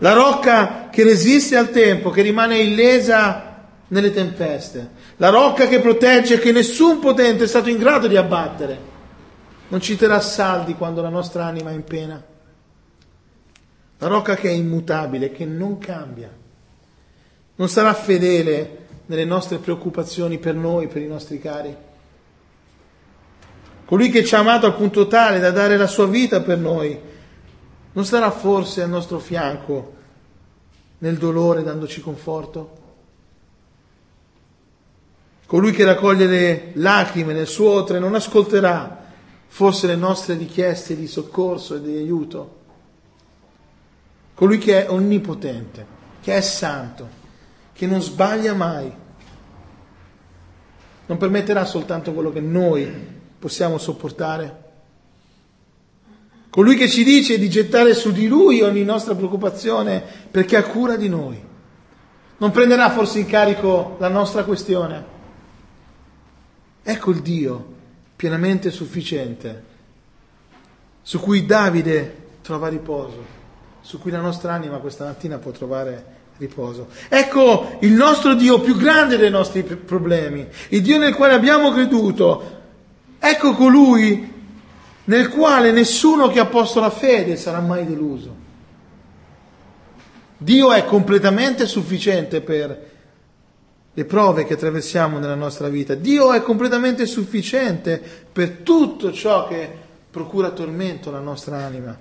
[0.04, 4.90] La rocca che resiste al tempo, che rimane illesa nelle tempeste.
[5.16, 8.78] La rocca che protegge, che nessun potente è stato in grado di abbattere.
[9.70, 12.22] Non ci terrà saldi quando la nostra anima è in pena.
[14.00, 16.30] La rocca che è immutabile, che non cambia.
[17.56, 21.74] Non sarà fedele nelle nostre preoccupazioni per noi, per i nostri cari.
[23.86, 27.12] Colui che ci ha amato al punto tale da dare la sua vita per noi
[27.94, 29.94] non sarà forse al nostro fianco
[31.00, 32.82] nel dolore dandoci conforto?
[35.46, 39.02] Colui che raccoglie le lacrime nel suo otre non ascolterà
[39.48, 42.62] forse le nostre richieste di soccorso e di aiuto?
[44.34, 45.86] Colui che è onnipotente,
[46.22, 47.08] che è santo,
[47.74, 48.92] che non sbaglia mai,
[51.06, 52.92] non permetterà soltanto quello che noi
[53.38, 54.63] possiamo sopportare?
[56.54, 60.96] Colui che ci dice di gettare su di lui ogni nostra preoccupazione perché ha cura
[60.96, 61.44] di noi.
[62.38, 65.04] Non prenderà forse in carico la nostra questione?
[66.84, 67.66] Ecco il Dio
[68.16, 69.64] pienamente sufficiente,
[71.02, 73.26] su cui Davide trova riposo,
[73.82, 76.06] su cui la nostra anima questa mattina può trovare
[76.38, 76.90] riposo.
[77.10, 82.62] Ecco il nostro Dio più grande dei nostri problemi, il Dio nel quale abbiamo creduto.
[83.18, 84.33] Ecco colui
[85.06, 88.42] nel quale nessuno che ha posto la fede sarà mai deluso.
[90.38, 92.92] Dio è completamente sufficiente per
[93.94, 95.94] le prove che attraversiamo nella nostra vita.
[95.96, 98.02] Dio è completamente sufficiente
[98.32, 99.70] per tutto ciò che
[100.10, 101.98] procura tormento alla nostra anima.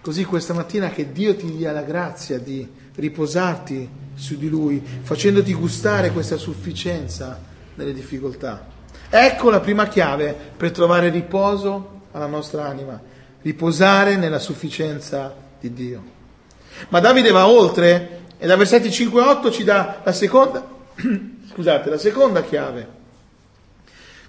[0.00, 5.52] Così questa mattina che Dio ti dia la grazia di riposarti su di Lui, facendoti
[5.52, 7.40] gustare questa sufficienza
[7.74, 8.66] nelle difficoltà.
[9.08, 12.98] Ecco la prima chiave per trovare riposo alla nostra anima,
[13.42, 16.02] riposare nella sufficienza di Dio.
[16.88, 20.66] Ma Davide va oltre e da versetti 5 e 8 ci dà la seconda,
[21.52, 22.94] scusate, la seconda chiave.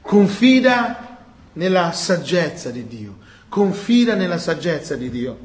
[0.02, 1.18] confida
[1.54, 3.18] nella saggezza di Dio,
[3.50, 5.38] confida nella saggezza di Dio.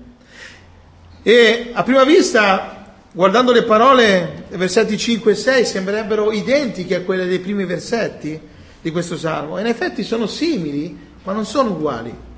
[1.23, 7.27] E a prima vista, guardando le parole, versetti 5 e 6 sembrerebbero identiche a quelle
[7.27, 8.41] dei primi versetti
[8.81, 9.59] di questo salmo.
[9.59, 12.31] In effetti sono simili, ma non sono uguali.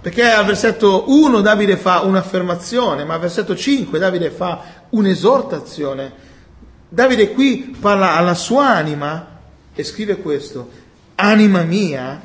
[0.00, 6.12] Perché al versetto 1 Davide fa un'affermazione, ma al versetto 5 Davide fa un'esortazione.
[6.88, 9.34] Davide qui parla alla sua anima
[9.74, 10.70] e scrive questo,
[11.16, 12.20] anima mia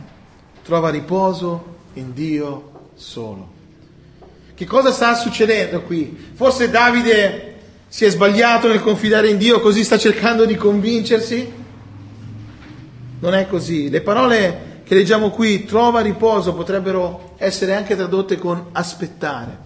[0.63, 3.59] trova riposo in Dio solo.
[4.53, 6.31] Che cosa sta succedendo qui?
[6.33, 7.55] Forse Davide
[7.87, 11.51] si è sbagliato nel confidare in Dio, così sta cercando di convincersi?
[13.19, 13.89] Non è così.
[13.89, 19.57] Le parole che leggiamo qui, trova riposo, potrebbero essere anche tradotte con aspettare.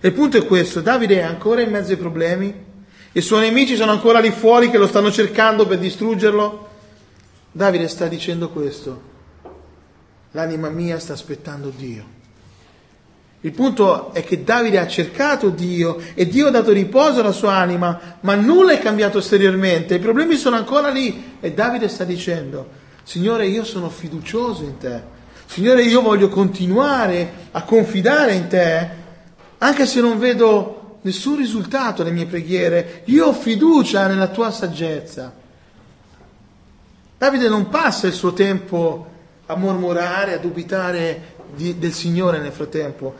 [0.00, 2.52] E il punto è questo, Davide è ancora in mezzo ai problemi,
[3.12, 6.68] i suoi nemici sono ancora lì fuori che lo stanno cercando per distruggerlo.
[7.52, 9.00] Davide sta dicendo questo,
[10.32, 12.04] l'anima mia sta aspettando Dio.
[13.42, 17.54] Il punto è che Davide ha cercato Dio e Dio ha dato riposo alla sua
[17.54, 22.82] anima, ma nulla è cambiato esteriormente, i problemi sono ancora lì e Davide sta dicendo,
[23.06, 25.00] Signore, io sono fiducioso in te.
[25.46, 28.88] Signore, io voglio continuare a confidare in te,
[29.58, 33.02] anche se non vedo nessun risultato alle mie preghiere.
[33.04, 35.32] Io ho fiducia nella tua saggezza.
[37.16, 39.06] Davide non passa il suo tempo
[39.46, 43.14] a mormorare, a dubitare di, del Signore nel frattempo.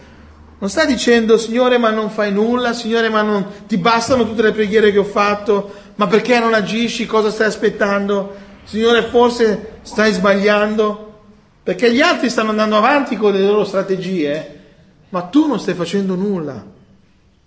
[0.59, 4.51] Non sta dicendo, Signore, ma non fai nulla, Signore, ma non ti bastano tutte le
[4.51, 7.07] preghiere che ho fatto, ma perché non agisci?
[7.07, 8.46] Cosa stai aspettando?
[8.67, 11.21] Signore, forse stai sbagliando,
[11.63, 14.55] perché gli altri stanno andando avanti con le loro strategie,
[15.11, 16.65] ma tu non stai facendo nulla.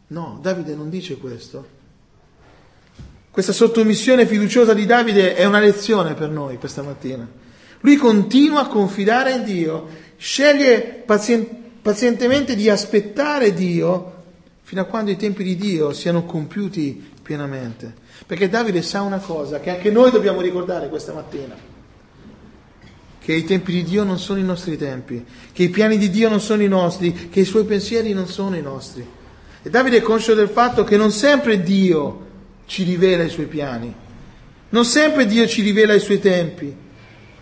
[0.08, 1.78] No, Davide non dice questo.
[3.30, 7.28] Questa sottomissione fiduciosa di Davide è una lezione per noi questa mattina.
[7.82, 11.04] Lui continua a confidare in Dio, sceglie
[11.82, 14.24] pazientemente di aspettare Dio
[14.64, 18.08] fino a quando i tempi di Dio siano compiuti pienamente.
[18.26, 21.56] Perché Davide sa una cosa che anche noi dobbiamo ricordare questa mattina,
[23.20, 26.30] che i tempi di Dio non sono i nostri tempi, che i piani di Dio
[26.30, 29.08] non sono i nostri, che i suoi pensieri non sono i nostri.
[29.62, 32.28] E Davide è conscio del fatto che non sempre Dio
[32.66, 33.94] ci rivela i suoi piani,
[34.70, 36.76] non sempre Dio ci rivela i suoi tempi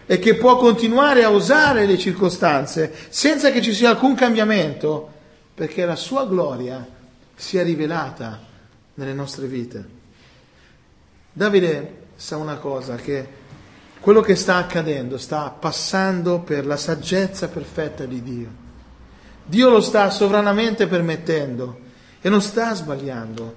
[0.06, 5.12] e che può continuare a usare le circostanze senza che ci sia alcun cambiamento,
[5.54, 6.88] perché la sua gloria
[7.36, 8.40] sia rivelata
[8.94, 9.97] nelle nostre vite.
[11.38, 13.28] Davide sa una cosa, che
[14.00, 18.48] quello che sta accadendo sta passando per la saggezza perfetta di Dio.
[19.46, 21.78] Dio lo sta sovranamente permettendo
[22.22, 23.54] e non sta sbagliando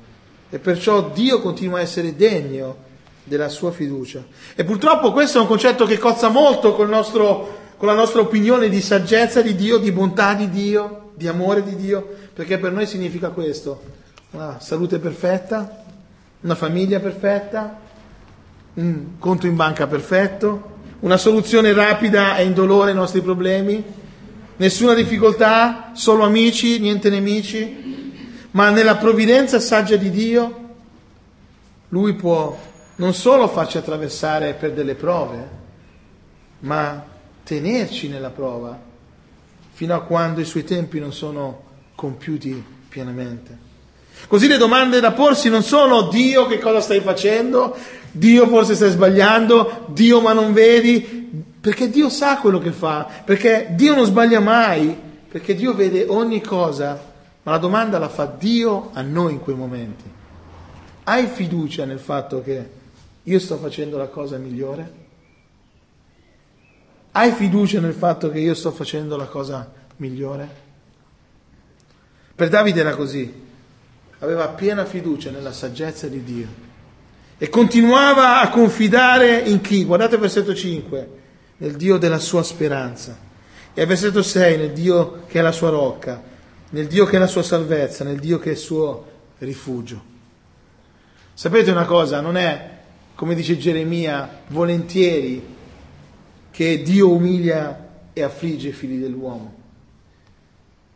[0.51, 2.77] e perciò Dio continua a essere degno
[3.25, 4.27] della sua fiducia.
[4.55, 8.83] E purtroppo questo è un concetto che cozza molto nostro, con la nostra opinione di
[8.83, 13.31] saggezza di Dio, di bontà di Dio, di amore di Dio, perché per noi significa
[13.31, 13.81] questo,
[14.33, 15.80] una salute perfetta,
[16.41, 17.79] una famiglia perfetta,
[18.75, 23.83] un conto in banca perfetto, una soluzione rapida e indolore ai nostri problemi,
[24.57, 30.57] nessuna difficoltà, solo amici, niente nemici, ma nella provvidenza saggia di Dio,
[31.89, 32.59] Lui può
[32.97, 35.49] non solo farci attraversare per delle prove,
[36.61, 37.05] ma
[37.43, 38.79] tenerci nella prova
[39.73, 41.63] fino a quando i suoi tempi non sono
[41.95, 43.70] compiuti pienamente.
[44.31, 47.77] Così le domande da porsi non sono Dio che cosa stai facendo,
[48.13, 53.71] Dio forse stai sbagliando, Dio ma non vedi, perché Dio sa quello che fa, perché
[53.73, 54.97] Dio non sbaglia mai,
[55.29, 59.57] perché Dio vede ogni cosa, ma la domanda la fa Dio a noi in quei
[59.57, 60.05] momenti.
[61.05, 62.71] Hai fiducia nel fatto che
[63.23, 64.93] io sto facendo la cosa migliore?
[67.13, 70.49] Hai fiducia nel fatto che io sto facendo la cosa migliore?
[72.35, 73.49] Per Davide era così
[74.21, 76.69] aveva piena fiducia nella saggezza di Dio
[77.37, 79.85] e continuava a confidare in chi?
[79.85, 81.09] Guardate il versetto 5,
[81.59, 83.17] nel Dio della sua speranza
[83.73, 86.23] e al versetto 6 nel Dio che è la sua rocca,
[86.71, 89.07] nel Dio che è la sua salvezza, nel Dio che è il suo
[89.39, 90.09] rifugio.
[91.33, 92.79] Sapete una cosa, non è,
[93.15, 95.57] come dice Geremia, volentieri
[96.51, 99.55] che Dio umilia e affligge i figli dell'uomo.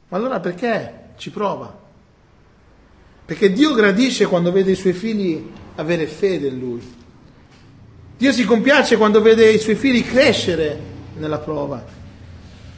[0.09, 1.84] Ma allora perché ci prova?
[3.25, 6.95] Perché Dio gradisce quando vede i suoi figli avere fede in Lui.
[8.17, 10.79] Dio si compiace quando vede i suoi figli crescere
[11.17, 11.85] nella prova.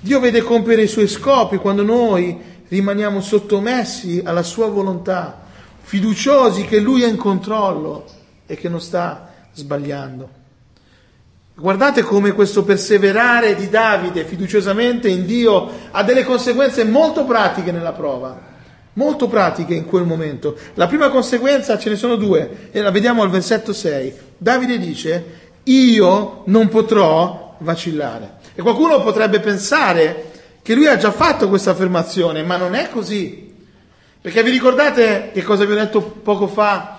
[0.01, 2.38] Dio vede compiere i suoi scopi quando noi
[2.68, 5.42] rimaniamo sottomessi alla sua volontà,
[5.80, 8.05] fiduciosi che Lui è in controllo
[8.47, 10.44] e che non sta sbagliando.
[11.55, 17.92] Guardate come questo perseverare di Davide fiduciosamente in Dio ha delle conseguenze molto pratiche nella
[17.92, 18.55] prova,
[18.97, 20.57] molto pratiche in quel momento.
[20.74, 24.14] La prima conseguenza ce ne sono due e la vediamo al versetto 6.
[24.36, 25.24] Davide dice,
[25.64, 28.34] io non potrò vacillare.
[28.55, 30.32] E qualcuno potrebbe pensare
[30.62, 33.55] che lui ha già fatto questa affermazione, ma non è così.
[34.20, 36.99] Perché vi ricordate che cosa vi ho detto poco fa?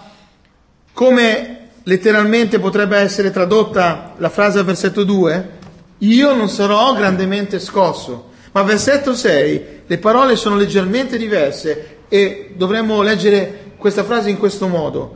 [0.93, 5.55] Come letteralmente potrebbe essere tradotta la frase al versetto 2?
[5.99, 8.26] Io non sarò grandemente scosso.
[8.51, 14.67] Ma versetto 6 le parole sono leggermente diverse e dovremmo leggere questa frase in questo
[14.67, 15.15] modo.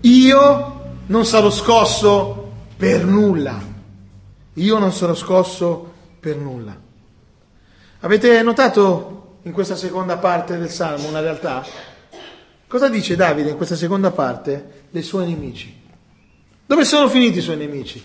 [0.00, 3.60] Io non sarò scosso per nulla.
[4.54, 6.76] Io non sarò scosso per nulla.
[8.00, 11.64] Avete notato in questa seconda parte del Salmo una realtà?
[12.66, 15.74] Cosa dice Davide in questa seconda parte dei suoi nemici?
[16.66, 18.02] Dove sono finiti i suoi nemici?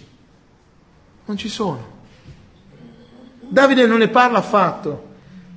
[1.25, 1.92] Non ci sono.
[3.47, 5.11] Davide non ne parla affatto,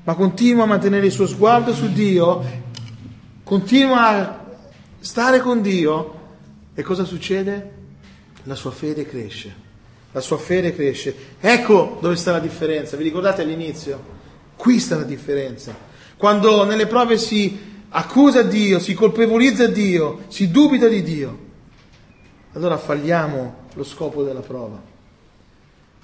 [0.05, 2.45] ma continua a mantenere il suo sguardo su Dio,
[3.43, 4.45] continua a
[4.99, 6.15] stare con Dio
[6.75, 7.73] e cosa succede?
[8.45, 9.65] La sua fede cresce.
[10.13, 11.15] La sua fede cresce.
[11.41, 12.97] Ecco dove sta la differenza.
[12.97, 14.15] Vi ricordate all'inizio?
[14.57, 15.75] Qui sta la differenza.
[16.17, 21.45] Quando nelle prove si accusa Dio, si colpevolizza Dio, si dubita di Dio
[22.57, 24.81] allora falliamo lo scopo della prova.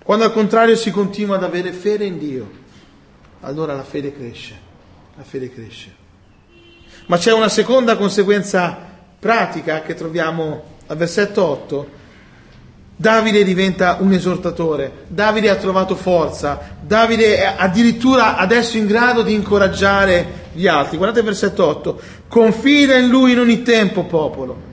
[0.03, 2.51] Quando al contrario si continua ad avere fede in Dio,
[3.41, 4.59] allora la fede cresce,
[5.17, 5.95] la fede cresce.
[7.07, 8.77] Ma c'è una seconda conseguenza
[9.19, 12.01] pratica che troviamo al versetto 8.
[12.95, 19.35] Davide diventa un esortatore, Davide ha trovato forza, Davide è addirittura adesso in grado di
[19.35, 20.97] incoraggiare gli altri.
[20.97, 24.71] Guardate il versetto 8, confida in lui in ogni tempo, popolo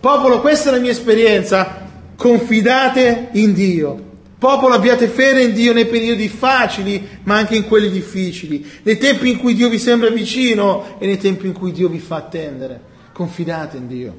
[0.00, 1.86] Popolo, questa è la mia esperienza.
[2.14, 4.07] Confidate in Dio.
[4.38, 9.30] Popolo, abbiate fede in Dio nei periodi facili, ma anche in quelli difficili, nei tempi
[9.30, 12.80] in cui Dio vi sembra vicino e nei tempi in cui Dio vi fa attendere.
[13.12, 14.14] Confidate in Dio.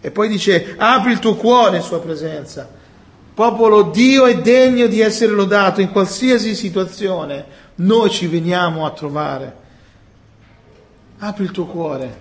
[0.00, 2.70] E poi dice, apri il tuo cuore in sua presenza.
[3.34, 7.44] Popolo, Dio è degno di essere lodato in qualsiasi situazione.
[7.76, 9.56] Noi ci veniamo a trovare.
[11.18, 12.20] Apri il tuo cuore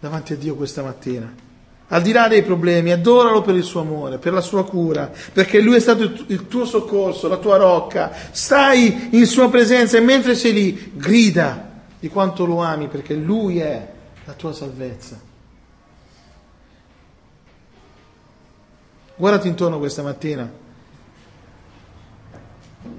[0.00, 1.44] davanti a Dio questa mattina.
[1.88, 5.60] Al di là dei problemi, adoralo per il suo amore, per la sua cura, perché
[5.60, 8.12] Lui è stato il tuo soccorso, la tua rocca.
[8.32, 11.70] Stai in sua presenza e mentre sei lì, grida
[12.00, 13.88] di quanto lo ami, perché Lui è
[14.24, 15.20] la tua salvezza.
[19.14, 20.50] Guardati intorno questa mattina.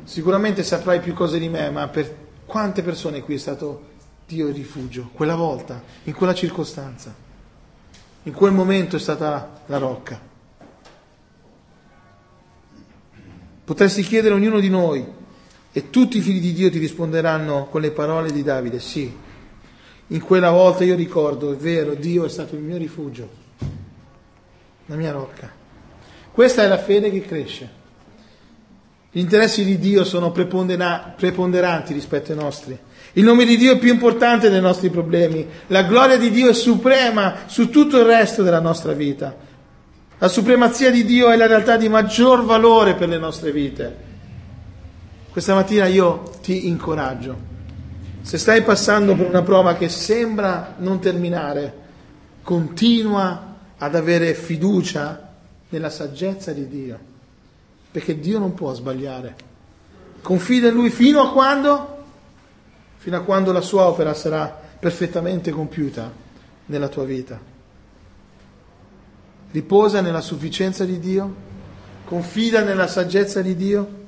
[0.05, 2.15] Sicuramente saprai più cose di me, ma per
[2.45, 7.25] quante persone qui è stato Dio è rifugio, quella volta, in quella circostanza.
[8.27, 10.19] In quel momento è stata la rocca.
[13.63, 15.05] Potresti chiedere a ognuno di noi
[15.71, 19.15] e tutti i figli di Dio ti risponderanno con le parole di Davide, sì.
[20.07, 23.29] In quella volta io ricordo, è vero, Dio è stato il mio rifugio,
[24.87, 25.49] la mia rocca.
[26.29, 27.69] Questa è la fede che cresce.
[29.09, 32.77] Gli interessi di Dio sono preponderanti rispetto ai nostri.
[33.17, 35.43] Il nome di Dio è più importante dei nostri problemi.
[35.67, 39.35] La gloria di Dio è suprema su tutto il resto della nostra vita.
[40.19, 44.05] La supremazia di Dio è la realtà di maggior valore per le nostre vite.
[45.31, 47.35] Questa mattina io ti incoraggio.
[48.21, 51.73] Se stai passando per una prova che sembra non terminare,
[52.43, 55.33] continua ad avere fiducia
[55.69, 56.99] nella saggezza di Dio,
[57.89, 59.35] perché Dio non può sbagliare.
[60.21, 61.96] Confida in Lui fino a quando?
[62.97, 66.11] Fino a quando la sua opera sarà perfettamente compiuta
[66.65, 67.39] nella tua vita.
[69.51, 71.35] Riposa nella sufficienza di Dio,
[72.05, 74.05] confida nella saggezza di Dio,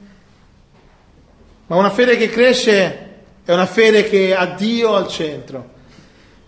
[1.67, 3.07] ma una fede che cresce
[3.45, 5.77] è una fede che ha Dio al centro.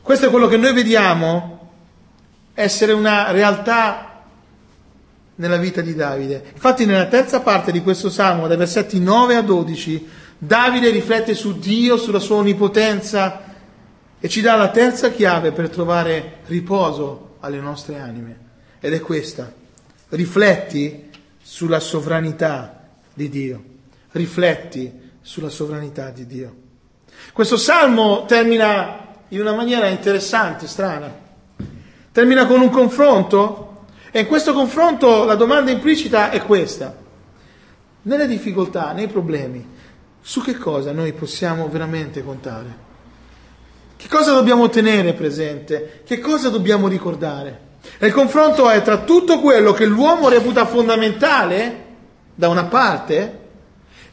[0.02, 1.70] Questo è quello che noi vediamo
[2.54, 4.24] essere una realtà
[5.36, 6.52] nella vita di Davide.
[6.54, 10.08] Infatti nella terza parte di questo salmo, dai versetti 9 a 12,
[10.44, 13.44] Davide riflette su Dio, sulla sua onnipotenza
[14.20, 18.40] e ci dà la terza chiave per trovare riposo alle nostre anime.
[18.80, 19.54] Ed è questa.
[20.10, 21.12] Rifletti
[21.44, 23.64] sulla sovranità di Dio.
[24.14, 26.56] Rifletti sulla sovranità di Dio.
[27.34, 31.14] Questo salmo termina in una maniera interessante, strana.
[32.12, 36.98] Termina con un confronto e in questo confronto la domanda implicita è questa.
[38.02, 39.78] Nelle difficoltà, nei problemi,
[40.22, 42.90] su che cosa noi possiamo veramente contare?
[43.98, 46.02] Che cosa dobbiamo tenere presente?
[46.06, 47.70] Che cosa dobbiamo ricordare?
[47.98, 51.86] E il confronto è tra tutto quello che l'uomo reputa fondamentale
[52.34, 53.40] da una parte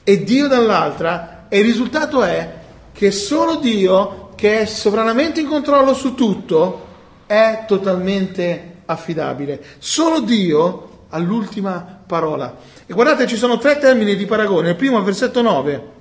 [0.03, 2.57] e Dio dall'altra e il risultato è
[2.93, 6.87] che solo Dio, che è sovranamente in controllo su tutto,
[7.27, 9.63] è totalmente affidabile.
[9.79, 12.57] Solo Dio ha l'ultima parola.
[12.87, 14.71] E guardate, ci sono tre termini di paragone.
[14.71, 15.97] Il primo, al versetto 9,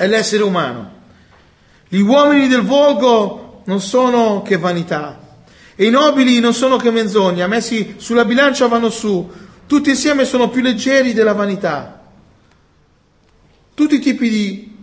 [0.00, 0.92] è l'essere umano.
[1.86, 5.18] Gli uomini del volgo non sono che vanità,
[5.76, 9.30] e i nobili non sono che menzogna, messi sulla bilancia vanno su,
[9.66, 12.00] tutti insieme sono più leggeri della vanità.
[13.74, 14.76] Tutti i tipi di,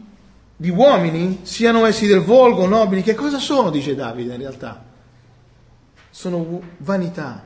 [0.55, 4.84] di uomini, siano essi del volgo, nobili, che cosa sono, dice Davide in realtà?
[6.11, 7.43] Sono vanità.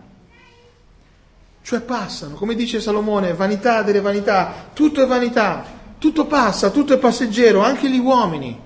[1.62, 6.98] Cioè passano, come dice Salomone, vanità delle vanità, tutto è vanità, tutto passa, tutto è
[6.98, 8.60] passeggero, anche gli uomini.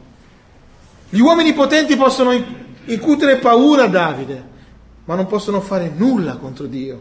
[1.10, 2.32] Gli uomini potenti possono
[2.86, 4.44] incutere paura a Davide,
[5.04, 6.98] ma non possono fare nulla contro Dio,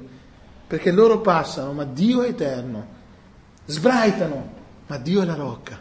[0.67, 2.85] perché loro passano, ma Dio è eterno.
[3.65, 4.53] Sbraitano,
[4.89, 5.79] ma Dio è la rocca.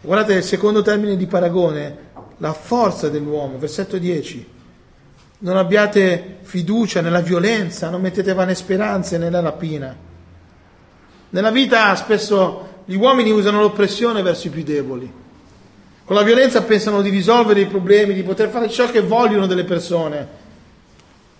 [0.00, 1.98] Guardate il secondo termine di paragone,
[2.36, 4.52] la forza dell'uomo, versetto 10.
[5.38, 9.96] Non abbiate fiducia nella violenza, non mettete vane speranze nella rapina.
[11.30, 15.10] Nella vita spesso gli uomini usano l'oppressione verso i più deboli.
[16.04, 19.64] Con la violenza pensano di risolvere i problemi, di poter fare ciò che vogliono delle
[19.64, 20.42] persone.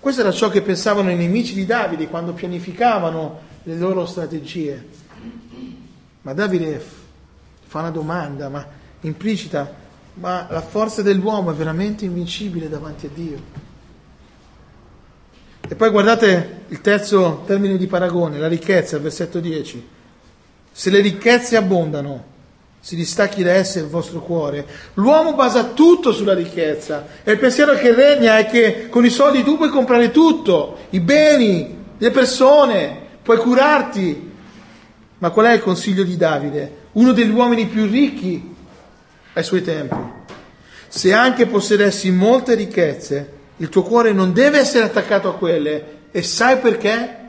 [0.01, 4.89] Questo era ciò che pensavano i nemici di Davide quando pianificavano le loro strategie.
[6.23, 6.83] Ma Davide
[7.67, 8.67] fa una domanda, ma
[9.01, 9.71] implicita,
[10.15, 13.39] ma la forza dell'uomo è veramente invincibile davanti a Dio.
[15.67, 19.89] E poi guardate il terzo termine di paragone, la ricchezza, versetto 10.
[20.77, 22.25] Se le ricchezze abbondano,
[22.81, 24.67] si distacchi da esse il vostro cuore.
[24.95, 29.45] L'uomo basa tutto sulla ricchezza e il pensiero che regna è che con i soldi
[29.45, 34.33] tu puoi comprare tutto, i beni, le persone, puoi curarti.
[35.19, 36.73] Ma qual è il consiglio di Davide?
[36.95, 38.55] Uno degli uomini più ricchi
[39.33, 39.97] ai suoi tempi.
[40.89, 45.85] Se anche possedessi molte ricchezze, il tuo cuore non deve essere attaccato a quelle.
[46.11, 47.24] E sai perché?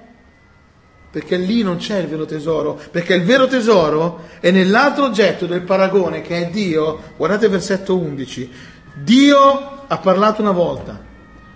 [1.16, 5.61] Perché lì non c'è il vero tesoro, perché il vero tesoro è nell'altro oggetto del
[5.61, 7.13] paragone che è Dio.
[7.16, 8.51] Guardate versetto 11.
[8.95, 11.01] Dio ha parlato una volta,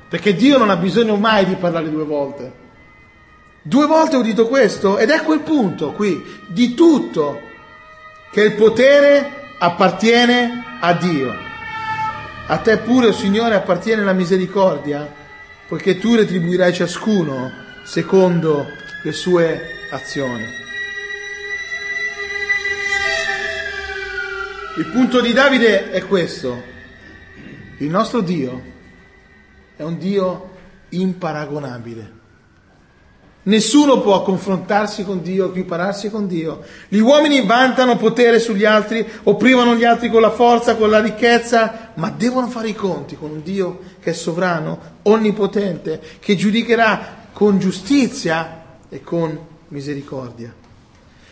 [0.07, 2.53] perché Dio non ha bisogno mai di parlare due volte.
[3.61, 7.41] Due volte ho udito questo ed ecco il punto qui, di tutto,
[8.31, 9.29] che il potere
[9.59, 11.35] appartiene a Dio.
[12.47, 15.05] A te pure, Signore, appartiene la misericordia,
[15.67, 17.51] poiché tu retribuirai ciascuno
[17.83, 20.45] secondo le sue azioni.
[24.77, 26.61] Il punto di Davide è questo.
[27.77, 28.61] Il nostro Dio
[29.75, 30.49] è un Dio
[30.89, 32.17] imparagonabile.
[33.43, 36.61] Nessuno può confrontarsi con Dio, equipararsi con Dio.
[36.89, 41.91] Gli uomini vantano potere sugli altri, opprimono gli altri con la forza, con la ricchezza,
[41.95, 47.59] ma devono fare i conti con un Dio che è sovrano, onnipotente, che giudicherà con
[47.59, 48.58] giustizia
[48.89, 49.37] e con
[49.69, 50.53] misericordia.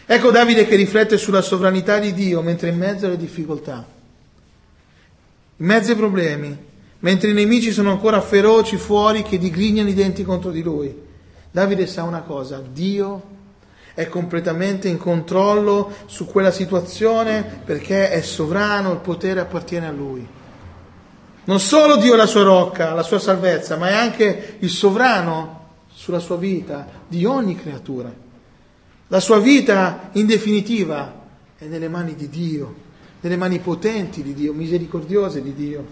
[0.06, 3.86] Ecco Davide che riflette sulla sovranità di Dio mentre in mezzo alle difficoltà,
[5.58, 6.58] in mezzo ai problemi,
[7.00, 10.96] mentre i nemici sono ancora feroci fuori che digrignano i denti contro di lui.
[11.52, 13.36] Davide sa una cosa, Dio
[13.94, 20.26] è completamente in controllo su quella situazione perché è sovrano, il potere appartiene a lui.
[21.46, 25.57] Non solo Dio è la sua rocca, la sua salvezza, ma è anche il sovrano
[26.08, 28.10] sulla sua vita di ogni creatura.
[29.08, 31.26] La sua vita in definitiva
[31.58, 32.76] è nelle mani di Dio,
[33.20, 35.86] nelle mani potenti di Dio, misericordiose di Dio.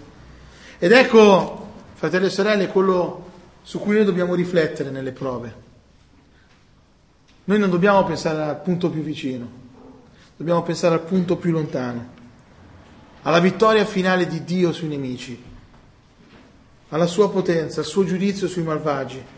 [0.78, 3.30] Ed ecco, fratelli e sorelle, quello
[3.62, 5.54] su cui noi dobbiamo riflettere nelle prove.
[7.44, 9.46] Noi non dobbiamo pensare al punto più vicino,
[10.34, 12.08] dobbiamo pensare al punto più lontano,
[13.20, 15.38] alla vittoria finale di Dio sui nemici,
[16.88, 19.34] alla sua potenza, al suo giudizio sui malvagi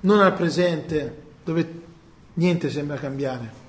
[0.00, 1.82] non al presente dove
[2.34, 3.66] niente sembra cambiare.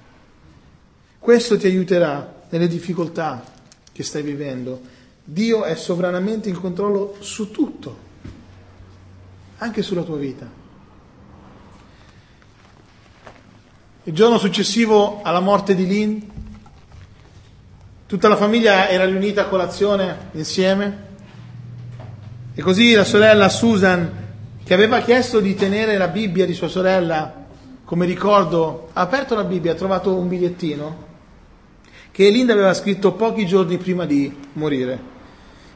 [1.18, 3.44] Questo ti aiuterà nelle difficoltà
[3.92, 4.82] che stai vivendo.
[5.24, 7.98] Dio è sovranamente in controllo su tutto,
[9.58, 10.58] anche sulla tua vita.
[14.04, 16.20] Il giorno successivo alla morte di Lynn,
[18.08, 21.08] tutta la famiglia era riunita a colazione insieme
[22.56, 24.29] e così la sorella Susan
[24.70, 27.48] che aveva chiesto di tenere la Bibbia di sua sorella
[27.86, 31.06] come ricordo, ha aperto la Bibbia, ha trovato un bigliettino
[32.12, 35.00] che Linda aveva scritto pochi giorni prima di morire.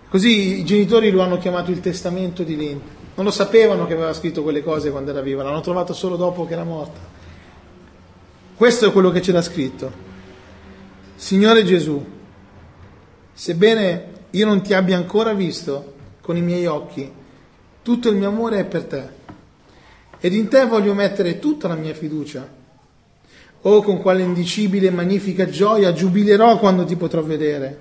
[0.09, 2.83] Così i genitori lo hanno chiamato il testamento di Linda.
[3.15, 6.45] Non lo sapevano che aveva scritto quelle cose quando era viva, l'hanno trovato solo dopo
[6.45, 6.99] che era morta.
[8.55, 9.91] Questo è quello che c'era scritto.
[11.15, 12.05] Signore Gesù,
[13.33, 17.21] sebbene io non ti abbia ancora visto con i miei occhi,
[17.83, 19.03] tutto il mio amore è per te.
[20.19, 22.47] Ed in te voglio mettere tutta la mia fiducia.
[23.61, 27.77] Oh, con quale indicibile e magnifica gioia giubilerò quando ti potrò vedere.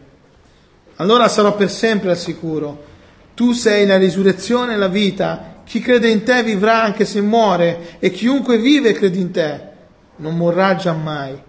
[0.96, 2.90] Allora sarò per sempre al sicuro
[3.34, 5.60] tu sei la risurrezione e la vita.
[5.64, 9.70] Chi crede in te vivrà anche se muore e chiunque vive e crede in te
[10.16, 11.40] non morrà giammai.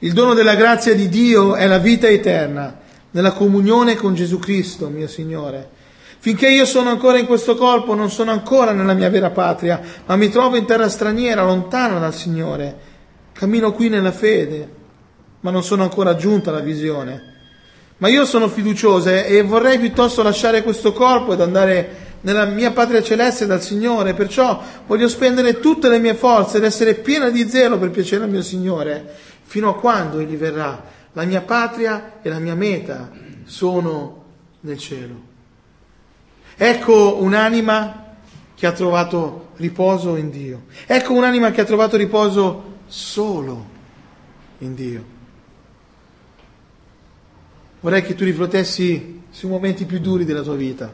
[0.00, 4.88] Il dono della grazia di Dio è la vita eterna, nella comunione con Gesù Cristo,
[4.88, 5.70] mio Signore.
[6.18, 10.16] Finché io sono ancora in questo corpo, non sono ancora nella mia vera patria, ma
[10.16, 12.76] mi trovo in terra straniera, lontana dal Signore.
[13.32, 14.68] Cammino qui nella fede,
[15.40, 17.34] ma non sono ancora giunta alla visione.
[17.98, 23.02] Ma io sono fiduciosa e vorrei piuttosto lasciare questo corpo ed andare nella mia patria
[23.02, 27.78] celeste dal Signore, perciò voglio spendere tutte le mie forze ed essere piena di zelo
[27.78, 29.14] per piacere al mio Signore,
[29.44, 30.82] fino a quando Egli verrà.
[31.12, 33.10] La mia patria e la mia meta
[33.44, 34.24] sono
[34.60, 35.25] nel cielo.
[36.56, 38.14] Ecco un'anima
[38.54, 40.62] che ha trovato riposo in Dio.
[40.86, 43.66] Ecco un'anima che ha trovato riposo solo
[44.58, 45.04] in Dio.
[47.80, 50.90] Vorrei che tu riflettessi sui momenti più duri della tua vita,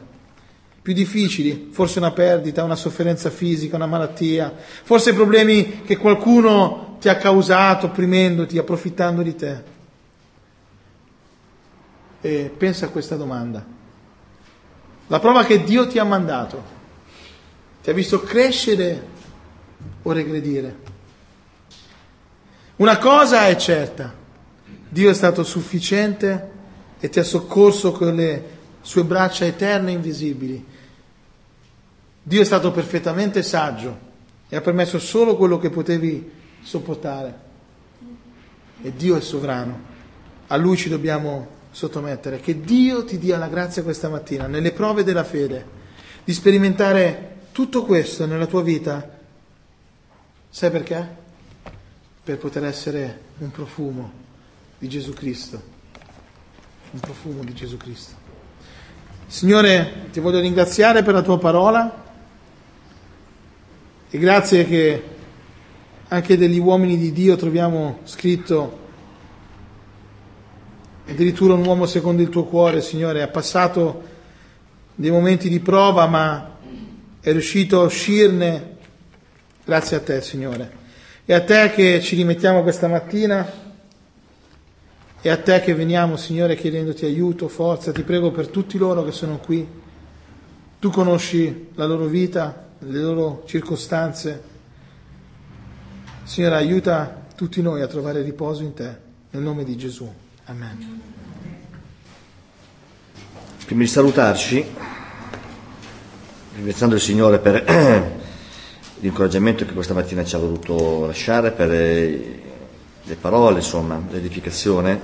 [0.81, 4.53] più difficili, forse una perdita, una sofferenza fisica, una malattia,
[4.83, 9.63] forse problemi che qualcuno ti ha causato opprimendoti, approfittando di te.
[12.19, 13.81] E pensa a questa domanda.
[15.13, 16.63] La prova che Dio ti ha mandato,
[17.83, 19.07] ti ha visto crescere
[20.01, 20.75] o regredire?
[22.77, 24.11] Una cosa è certa,
[24.89, 26.49] Dio è stato sufficiente
[26.99, 28.43] e ti ha soccorso con le
[28.81, 30.65] sue braccia eterne e invisibili.
[32.23, 33.95] Dio è stato perfettamente saggio
[34.49, 36.31] e ha permesso solo quello che potevi
[36.63, 37.35] sopportare.
[38.81, 39.79] E Dio è sovrano.
[40.47, 42.39] A Lui ci dobbiamo sottomettere.
[42.39, 45.81] Che Dio ti dia la grazia questa mattina, nelle prove della fede,
[46.23, 49.19] di sperimentare tutto questo nella tua vita.
[50.49, 51.21] Sai perché?
[52.23, 54.11] Per poter essere un profumo
[54.77, 55.73] di Gesù Cristo
[56.93, 58.13] un profumo di Gesù Cristo.
[59.25, 62.03] Signore, ti voglio ringraziare per la tua parola
[64.09, 65.03] e grazie che
[66.07, 68.81] anche degli uomini di Dio troviamo scritto
[71.07, 74.03] addirittura un uomo secondo il tuo cuore, Signore, ha passato
[74.95, 76.57] dei momenti di prova, ma
[77.19, 78.77] è riuscito a uscirne
[79.63, 80.81] grazie a te, Signore.
[81.25, 83.61] E a te che ci rimettiamo questa mattina
[85.23, 87.93] è a te che veniamo, Signore, chiedendoti aiuto, forza.
[87.93, 89.65] Ti prego per tutti loro che sono qui.
[90.79, 94.43] Tu conosci la loro vita, le loro circostanze.
[96.23, 98.97] Signore, aiuta tutti noi a trovare riposo in te.
[99.29, 100.22] Nel nome di Gesù.
[100.45, 101.01] Amen.
[103.65, 104.65] Prima di salutarci,
[106.55, 107.63] ringraziando il Signore per
[108.99, 114.99] l'incoraggiamento che questa mattina ci ha voluto lasciare, per le parole, insomma, l'edificazione,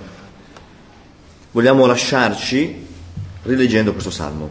[1.52, 2.86] vogliamo lasciarci
[3.44, 4.50] rileggendo questo salmo.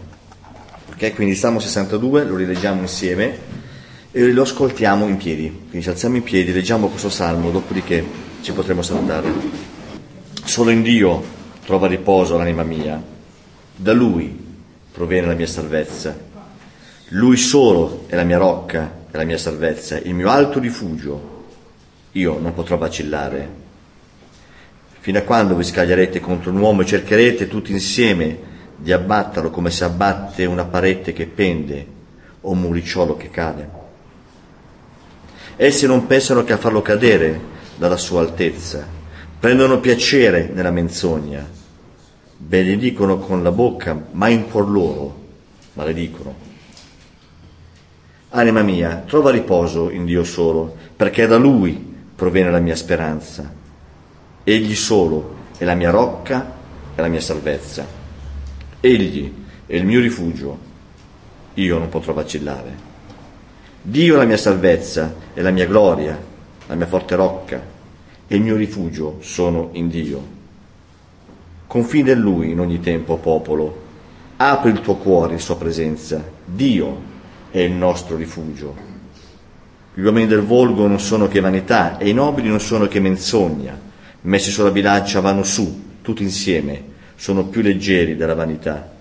[0.94, 1.12] Okay?
[1.12, 3.38] Quindi Salmo 62 lo rileggiamo insieme
[4.10, 5.50] e lo ascoltiamo in piedi.
[5.50, 8.02] Quindi ci alziamo in piedi, leggiamo questo salmo, dopodiché
[8.40, 9.67] ci potremo salutare.
[10.48, 11.22] Solo in Dio
[11.62, 13.00] trova riposo l'anima mia,
[13.76, 14.34] da Lui
[14.90, 16.18] proviene la mia salvezza.
[17.08, 21.44] Lui solo è la mia rocca e la mia salvezza, il mio alto rifugio
[22.12, 23.46] io non potrò vacillare.
[25.00, 28.38] Fino a quando vi scaglierete contro un uomo e cercherete tutti insieme
[28.74, 31.86] di abbatterlo come si abbatte una parete che pende
[32.40, 33.68] o un muricciolo che cade?
[35.56, 37.38] Essi non pensano che a farlo cadere
[37.76, 38.96] dalla sua altezza,
[39.38, 41.46] prendono piacere nella menzogna,
[42.36, 45.26] benedicono con la bocca, ma in cuor loro
[45.74, 46.46] maledicono.
[48.30, 53.54] Anima mia, trova riposo in Dio solo, perché da Lui proviene la mia speranza.
[54.42, 56.56] Egli solo è la mia rocca
[56.94, 57.86] e la mia salvezza.
[58.80, 59.32] Egli
[59.66, 60.66] è il mio rifugio.
[61.54, 62.86] Io non potrò vacillare.
[63.80, 66.20] Dio è la mia salvezza e la mia gloria,
[66.66, 67.76] la mia forte rocca
[68.28, 70.36] e il mio rifugio sono in Dio.
[71.66, 73.86] Confida in Lui in ogni tempo, popolo.
[74.36, 76.22] Apri il tuo cuore in Sua presenza.
[76.44, 77.00] Dio
[77.50, 78.76] è il nostro rifugio.
[79.94, 83.76] Gli uomini del volgo non sono che vanità e i nobili non sono che menzogna.
[84.20, 86.82] Messi sulla bilancia vanno su, tutti insieme,
[87.16, 88.92] sono più leggeri della vanità.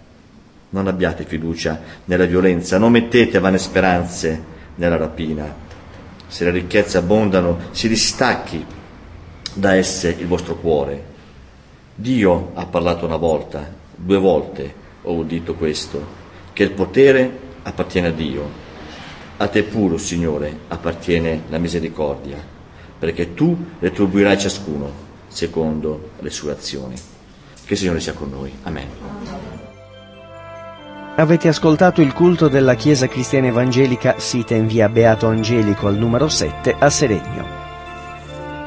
[0.69, 4.41] Non abbiate fiducia nella violenza, non mettete vane speranze
[4.75, 5.53] nella rapina.
[6.27, 8.65] Se le ricchezze abbondano, si distacchi
[9.57, 11.15] da esse il vostro cuore.
[11.95, 18.11] Dio ha parlato una volta, due volte ho udito questo, che il potere appartiene a
[18.11, 18.65] Dio.
[19.37, 22.37] A te puro, Signore, appartiene la misericordia,
[22.97, 26.95] perché tu retribuirai ciascuno secondo le sue azioni.
[26.95, 28.51] Che il Signore sia con noi.
[28.63, 28.87] Amen.
[31.15, 36.29] Avete ascoltato il culto della Chiesa Cristiana Evangelica sita in via Beato Angelico al numero
[36.29, 37.66] 7 a Seregno.